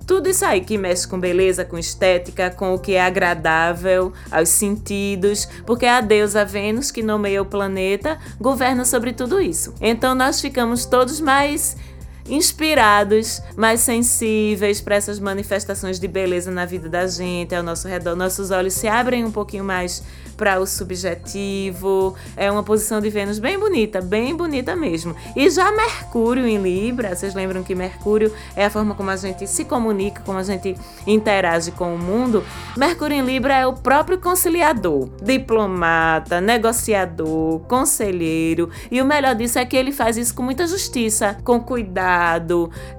Tudo 0.07 0.29
isso 0.29 0.45
aí 0.45 0.61
que 0.61 0.77
mexe 0.77 1.09
com 1.09 1.19
beleza, 1.19 1.65
com 1.65 1.79
estética, 1.79 2.51
com 2.51 2.75
o 2.75 2.79
que 2.79 2.95
é 2.95 3.03
agradável 3.03 4.13
aos 4.31 4.49
sentidos, 4.51 5.49
porque 5.67 5.87
a 5.87 6.01
deusa 6.01 6.45
Vênus, 6.45 6.91
que 6.91 7.03
nomeia 7.03 7.41
o 7.41 7.47
planeta, 7.47 8.19
governa 8.41 8.85
sobre 8.85 9.13
tudo 9.13 9.41
isso. 9.41 9.75
Então 9.81 10.15
nós 10.15 10.41
ficamos 10.41 10.85
todos 10.85 11.21
mais 11.21 11.77
inspirados, 12.29 13.43
mais 13.57 13.81
sensíveis 13.81 14.81
para 14.81 14.97
essas 14.97 15.19
manifestações 15.19 16.01
de 16.01 16.09
beleza 16.09 16.51
na 16.51 16.65
vida 16.65 16.89
da 16.89 17.07
gente, 17.07 17.55
ao 17.55 17.63
nosso 17.63 17.87
redor. 17.87 18.17
Nossos 18.17 18.51
olhos 18.51 18.75
se 18.75 18.89
abrem 18.89 19.25
um 19.25 19.31
pouquinho 19.31 19.65
mais 19.65 20.03
para 20.37 20.59
o 20.59 20.67
subjetivo. 20.67 22.15
É 22.37 22.51
uma 22.51 22.63
posição 22.63 23.01
de 23.01 23.09
Vênus 23.11 23.39
bem 23.39 23.59
bonita, 23.59 24.01
bem 24.01 24.35
bonita 24.35 24.75
mesmo. 24.75 25.15
E 25.37 25.49
já 25.51 25.71
Mercúrio 25.73 26.47
em 26.47 26.59
Libra, 26.59 27.15
vocês 27.15 27.35
lembram 27.35 27.63
que 27.63 27.75
Mercúrio 27.75 28.33
é 28.57 28.65
a 28.65 28.71
forma 28.71 28.95
como 28.95 29.11
a 29.11 29.17
gente 29.17 29.47
se 29.47 29.65
comunica, 29.65 30.23
como 30.25 30.39
a 30.39 30.43
gente 30.43 30.77
interage 31.07 31.71
com 31.71 31.95
o 31.95 31.99
mundo? 31.99 32.45
Mercúrio 32.77 33.17
em 33.17 33.23
Libra 33.23 33.55
é 33.55 33.67
o 33.67 33.75
próprio 33.75 34.19
conciliador, 34.19 35.09
diplomata, 35.23 36.41
negociador, 36.41 37.61
conselheiro. 37.61 38.71
E 38.91 39.01
o 39.01 39.05
melhor 39.05 39.35
disso 39.35 39.59
é 39.59 39.65
que 39.65 39.77
ele 39.77 39.93
faz 39.93 40.17
isso 40.17 40.35
com 40.35 40.43
muita 40.43 40.67
justiça, 40.67 41.37
com 41.45 41.61
cuidado, 41.61 42.14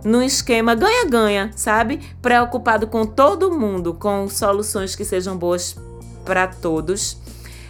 no 0.04 0.22
esquema 0.22 0.76
ganha-ganha, 0.76 1.52
sabe? 1.56 2.00
Preocupado 2.22 2.88
com 2.88 3.06
todo 3.06 3.52
mundo, 3.52 3.94
com 3.94 4.28
soluções 4.28 4.96
que 4.96 5.06
sejam 5.06 5.38
boas 5.38 5.76
para 6.24 6.48
todos. 6.48 7.18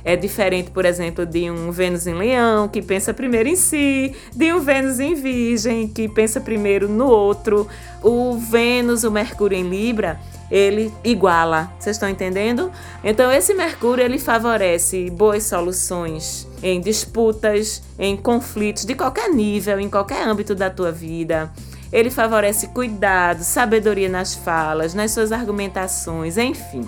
É 0.03 0.15
diferente, 0.15 0.69
por 0.69 0.85
exemplo, 0.85 1.25
de 1.25 1.49
um 1.49 1.71
Vênus 1.71 2.05
em 2.05 2.13
Leão, 2.13 2.67
que 2.67 2.79
pensa 2.79 3.11
primeiro 3.11 3.49
em 3.49 3.55
si, 3.55 4.13
de 4.35 4.53
um 4.53 4.59
Vênus 4.59 4.99
em 4.99 5.15
Virgem, 5.15 5.87
que 5.87 6.07
pensa 6.07 6.39
primeiro 6.39 6.87
no 6.87 7.07
outro. 7.07 7.67
O 8.03 8.37
Vênus, 8.37 9.03
o 9.03 9.09
Mercúrio 9.09 9.57
em 9.57 9.67
Libra, 9.67 10.19
ele 10.49 10.93
iguala. 11.03 11.71
Vocês 11.79 11.95
estão 11.95 12.09
entendendo? 12.09 12.71
Então 13.03 13.31
esse 13.31 13.53
Mercúrio 13.53 14.03
ele 14.03 14.19
favorece 14.19 15.09
boas 15.09 15.43
soluções 15.43 16.47
em 16.61 16.79
disputas, 16.79 17.81
em 17.97 18.15
conflitos 18.15 18.85
de 18.85 18.95
qualquer 18.95 19.29
nível, 19.29 19.79
em 19.79 19.89
qualquer 19.89 20.27
âmbito 20.27 20.55
da 20.55 20.69
tua 20.69 20.91
vida. 20.91 21.51
Ele 21.91 22.09
favorece 22.09 22.67
cuidado, 22.67 23.43
sabedoria 23.43 24.09
nas 24.09 24.35
falas, 24.35 24.93
nas 24.93 25.11
suas 25.11 25.31
argumentações, 25.31 26.37
enfim. 26.37 26.85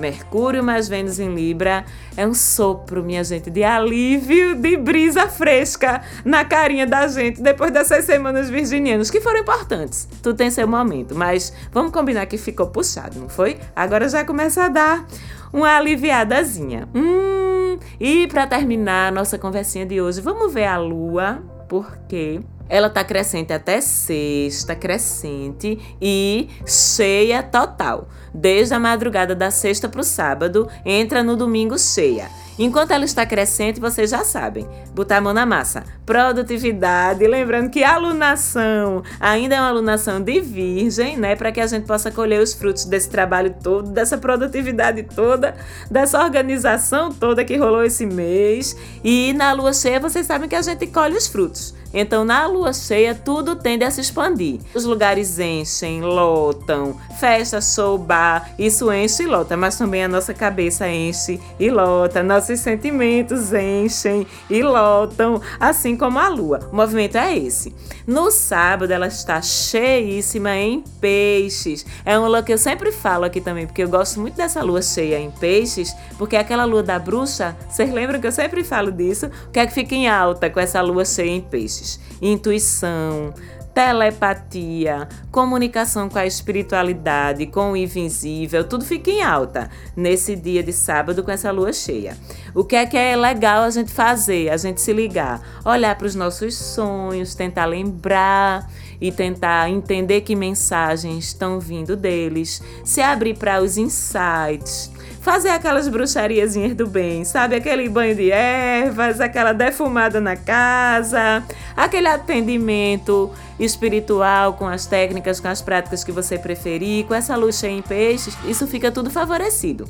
Mercúrio 0.00 0.64
mais 0.64 0.88
Vênus 0.88 1.18
em 1.18 1.32
Libra 1.34 1.84
é 2.16 2.26
um 2.26 2.34
sopro, 2.34 3.04
minha 3.04 3.22
gente, 3.22 3.50
de 3.50 3.62
alívio, 3.62 4.54
de 4.54 4.76
brisa 4.76 5.28
fresca 5.28 6.02
na 6.24 6.44
carinha 6.44 6.86
da 6.86 7.06
gente 7.06 7.40
depois 7.40 7.70
dessas 7.70 8.04
semanas 8.04 8.48
virginianas, 8.50 9.10
que 9.10 9.20
foram 9.20 9.40
importantes. 9.40 10.08
Tu 10.22 10.34
tem 10.34 10.50
seu 10.50 10.66
momento, 10.66 11.14
mas 11.14 11.52
vamos 11.70 11.92
combinar 11.92 12.26
que 12.26 12.38
ficou 12.38 12.66
puxado, 12.66 13.20
não 13.20 13.28
foi? 13.28 13.58
Agora 13.76 14.08
já 14.08 14.24
começa 14.24 14.64
a 14.64 14.68
dar 14.68 15.06
uma 15.52 15.76
aliviadazinha. 15.76 16.88
Hum, 16.94 17.78
e 18.00 18.26
para 18.26 18.46
terminar 18.46 19.08
a 19.08 19.10
nossa 19.10 19.38
conversinha 19.38 19.84
de 19.84 20.00
hoje, 20.00 20.20
vamos 20.20 20.52
ver 20.52 20.64
a 20.64 20.78
lua, 20.78 21.42
porque 21.68 22.40
ela 22.70 22.88
tá 22.88 23.02
crescente 23.02 23.52
até 23.52 23.80
sexta, 23.80 24.76
crescente 24.76 25.78
e 26.00 26.48
cheia 26.64 27.42
total. 27.42 28.08
Desde 28.32 28.72
a 28.72 28.78
madrugada 28.78 29.34
da 29.34 29.50
sexta 29.50 29.88
para 29.88 30.00
o 30.00 30.04
sábado, 30.04 30.68
entra 30.86 31.22
no 31.22 31.36
domingo 31.36 31.76
cheia. 31.76 32.30
Enquanto 32.56 32.90
ela 32.90 33.06
está 33.06 33.24
crescente, 33.24 33.80
vocês 33.80 34.10
já 34.10 34.22
sabem, 34.22 34.68
botar 34.94 35.16
a 35.16 35.20
mão 35.20 35.32
na 35.32 35.46
massa. 35.46 35.82
Produtividade, 36.04 37.26
lembrando 37.26 37.70
que 37.70 37.82
alunação 37.82 39.02
ainda 39.18 39.56
é 39.56 39.60
uma 39.60 39.68
alunação 39.68 40.20
de 40.20 40.40
virgem, 40.40 41.16
né? 41.16 41.34
Para 41.34 41.50
que 41.50 41.60
a 41.60 41.66
gente 41.66 41.86
possa 41.86 42.10
colher 42.10 42.40
os 42.40 42.52
frutos 42.52 42.84
desse 42.84 43.08
trabalho 43.08 43.54
todo, 43.62 43.90
dessa 43.90 44.18
produtividade 44.18 45.04
toda, 45.04 45.56
dessa 45.90 46.22
organização 46.22 47.10
toda 47.10 47.44
que 47.44 47.56
rolou 47.56 47.82
esse 47.82 48.04
mês. 48.04 48.76
E 49.02 49.32
na 49.32 49.52
lua 49.52 49.72
cheia, 49.72 49.98
vocês 49.98 50.26
sabem 50.26 50.48
que 50.48 50.54
a 50.54 50.62
gente 50.62 50.86
colhe 50.86 51.16
os 51.16 51.26
frutos. 51.26 51.74
Então, 51.92 52.24
na 52.24 52.46
lua 52.46 52.72
cheia, 52.72 53.14
tudo 53.14 53.56
tende 53.56 53.84
a 53.84 53.90
se 53.90 54.00
expandir. 54.00 54.60
Os 54.74 54.84
lugares 54.84 55.38
enchem, 55.38 56.00
lotam, 56.00 56.96
festa, 57.18 57.60
show, 57.60 57.98
bar, 57.98 58.50
isso 58.58 58.92
enche 58.92 59.24
e 59.24 59.26
lota, 59.26 59.56
mas 59.56 59.76
também 59.76 60.04
a 60.04 60.08
nossa 60.08 60.32
cabeça 60.32 60.88
enche 60.88 61.40
e 61.58 61.70
lota, 61.70 62.22
nossos 62.22 62.60
sentimentos 62.60 63.52
enchem 63.52 64.26
e 64.48 64.62
lotam, 64.62 65.40
assim 65.58 65.96
como 65.96 66.18
a 66.18 66.28
lua. 66.28 66.60
O 66.72 66.76
movimento 66.76 67.16
é 67.16 67.36
esse. 67.36 67.74
No 68.06 68.30
sábado, 68.30 68.92
ela 68.92 69.06
está 69.06 69.42
cheíssima 69.42 70.56
em 70.56 70.82
peixes. 71.00 71.84
É 72.04 72.18
uma 72.18 72.28
lua 72.28 72.42
que 72.42 72.52
eu 72.52 72.58
sempre 72.58 72.92
falo 72.92 73.24
aqui 73.24 73.40
também, 73.40 73.66
porque 73.66 73.82
eu 73.82 73.88
gosto 73.88 74.20
muito 74.20 74.36
dessa 74.36 74.62
lua 74.62 74.82
cheia 74.82 75.18
em 75.18 75.30
peixes, 75.30 75.94
porque 76.18 76.36
é 76.36 76.40
aquela 76.40 76.64
lua 76.64 76.82
da 76.82 76.98
bruxa, 76.98 77.56
vocês 77.68 77.92
lembram 77.92 78.20
que 78.20 78.26
eu 78.26 78.32
sempre 78.32 78.62
falo 78.64 78.92
disso? 78.92 79.26
O 79.26 79.50
que 79.50 79.58
é 79.58 79.66
que 79.66 79.74
fica 79.74 79.94
em 79.94 80.08
alta 80.08 80.48
com 80.48 80.60
essa 80.60 80.80
lua 80.80 81.04
cheia 81.04 81.30
em 81.30 81.40
peixes? 81.40 81.79
Intuição, 82.20 83.32
telepatia, 83.74 85.08
comunicação 85.30 86.08
com 86.08 86.18
a 86.18 86.26
espiritualidade, 86.26 87.46
com 87.46 87.72
o 87.72 87.76
invisível, 87.76 88.64
tudo 88.64 88.84
fica 88.84 89.10
em 89.10 89.22
alta 89.22 89.70
nesse 89.96 90.34
dia 90.34 90.62
de 90.62 90.72
sábado 90.72 91.22
com 91.22 91.30
essa 91.30 91.50
lua 91.50 91.72
cheia. 91.72 92.16
O 92.54 92.64
que 92.64 92.76
é 92.76 92.84
que 92.84 92.96
é 92.96 93.16
legal 93.16 93.62
a 93.62 93.70
gente 93.70 93.92
fazer? 93.92 94.50
A 94.50 94.56
gente 94.56 94.80
se 94.80 94.92
ligar, 94.92 95.40
olhar 95.64 95.96
para 95.96 96.06
os 96.06 96.14
nossos 96.14 96.54
sonhos, 96.54 97.34
tentar 97.34 97.66
lembrar 97.66 98.68
e 99.00 99.10
tentar 99.10 99.70
entender 99.70 100.22
que 100.22 100.36
mensagens 100.36 101.26
estão 101.26 101.58
vindo 101.58 101.96
deles, 101.96 102.62
se 102.84 103.00
abrir 103.00 103.38
para 103.38 103.62
os 103.62 103.78
insights 103.78 104.90
fazer 105.20 105.50
aquelas 105.50 105.86
bruxariazinhas 105.86 106.74
do 106.74 106.86
bem, 106.86 107.24
sabe? 107.24 107.54
Aquele 107.54 107.88
banho 107.88 108.14
de 108.14 108.30
ervas, 108.30 109.20
aquela 109.20 109.52
defumada 109.52 110.20
na 110.20 110.36
casa, 110.36 111.44
aquele 111.76 112.08
atendimento 112.08 113.30
espiritual 113.58 114.54
com 114.54 114.66
as 114.66 114.86
técnicas, 114.86 115.38
com 115.38 115.48
as 115.48 115.60
práticas 115.60 116.02
que 116.02 116.10
você 116.10 116.38
preferir, 116.38 117.04
com 117.04 117.14
essa 117.14 117.36
cheia 117.52 117.72
em 117.72 117.82
peixes, 117.82 118.36
isso 118.46 118.66
fica 118.66 118.90
tudo 118.90 119.10
favorecido. 119.10 119.88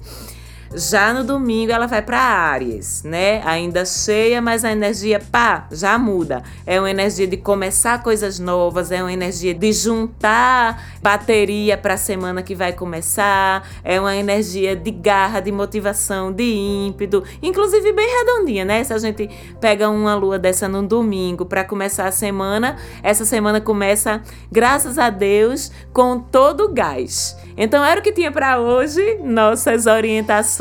Já 0.73 1.13
no 1.13 1.25
domingo 1.25 1.73
ela 1.73 1.89
vai 1.89 2.01
para 2.01 2.21
Áries, 2.21 3.03
né? 3.03 3.43
Ainda 3.45 3.85
cheia, 3.85 4.41
mas 4.41 4.65
a 4.65 4.71
energia, 4.71 5.19
pá, 5.19 5.67
já 5.73 5.99
muda. 5.99 6.45
É 6.65 6.79
uma 6.79 6.89
energia 6.89 7.27
de 7.27 7.37
começar 7.37 8.01
coisas 8.05 8.39
novas, 8.39 8.93
é 8.93 9.03
uma 9.03 9.13
energia 9.13 9.53
de 9.53 9.73
juntar 9.73 10.81
bateria 11.03 11.77
para 11.77 11.95
a 11.95 11.97
semana 11.97 12.41
que 12.41 12.55
vai 12.55 12.73
começar, 12.73 13.69
é 13.83 13.99
uma 13.99 14.15
energia 14.15 14.77
de 14.77 14.93
garra, 14.93 15.41
de 15.41 15.51
motivação, 15.51 16.31
de 16.31 16.45
ímpeto, 16.45 17.25
inclusive 17.43 17.93
bem 17.93 18.07
redondinha, 18.19 18.65
né? 18.65 18.85
Se 18.85 18.93
a 18.93 18.99
gente 18.99 19.29
pega 19.61 19.91
uma 19.91 20.15
lua 20.15 20.39
dessa 20.39 20.69
no 20.69 20.87
domingo 20.87 21.45
para 21.45 21.65
começar 21.65 22.07
a 22.07 22.13
semana, 22.13 22.77
essa 23.03 23.25
semana 23.25 23.61
começa, 23.61 24.23
graças 24.53 24.99
a 24.99 25.11
Deus, 25.11 25.73
com 25.93 26.21
todo 26.21 26.67
o 26.67 26.73
gás. 26.73 27.37
Então 27.57 27.85
era 27.85 27.99
o 27.99 28.03
que 28.03 28.13
tinha 28.13 28.31
para 28.31 28.61
hoje, 28.61 29.19
nossas 29.25 29.87
orientações 29.87 30.60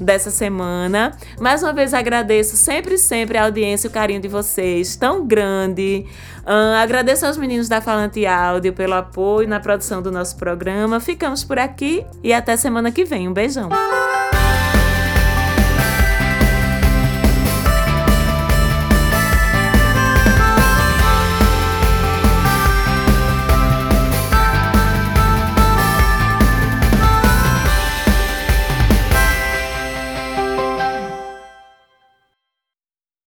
dessa 0.00 0.30
semana. 0.30 1.16
Mais 1.40 1.62
uma 1.62 1.72
vez 1.72 1.94
agradeço 1.94 2.56
sempre, 2.56 2.98
sempre 2.98 3.38
a 3.38 3.44
audiência 3.44 3.86
e 3.86 3.90
o 3.90 3.92
carinho 3.92 4.20
de 4.20 4.28
vocês, 4.28 4.96
tão 4.96 5.26
grande. 5.26 6.06
Uh, 6.40 6.74
agradeço 6.80 7.26
aos 7.26 7.36
meninos 7.36 7.68
da 7.68 7.80
Falante 7.80 8.26
Áudio 8.26 8.72
pelo 8.72 8.94
apoio 8.94 9.48
na 9.48 9.60
produção 9.60 10.02
do 10.02 10.10
nosso 10.10 10.36
programa. 10.36 10.98
Ficamos 10.98 11.44
por 11.44 11.58
aqui 11.58 12.04
e 12.22 12.32
até 12.32 12.56
semana 12.56 12.90
que 12.90 13.04
vem. 13.04 13.28
Um 13.28 13.32
beijão. 13.32 13.68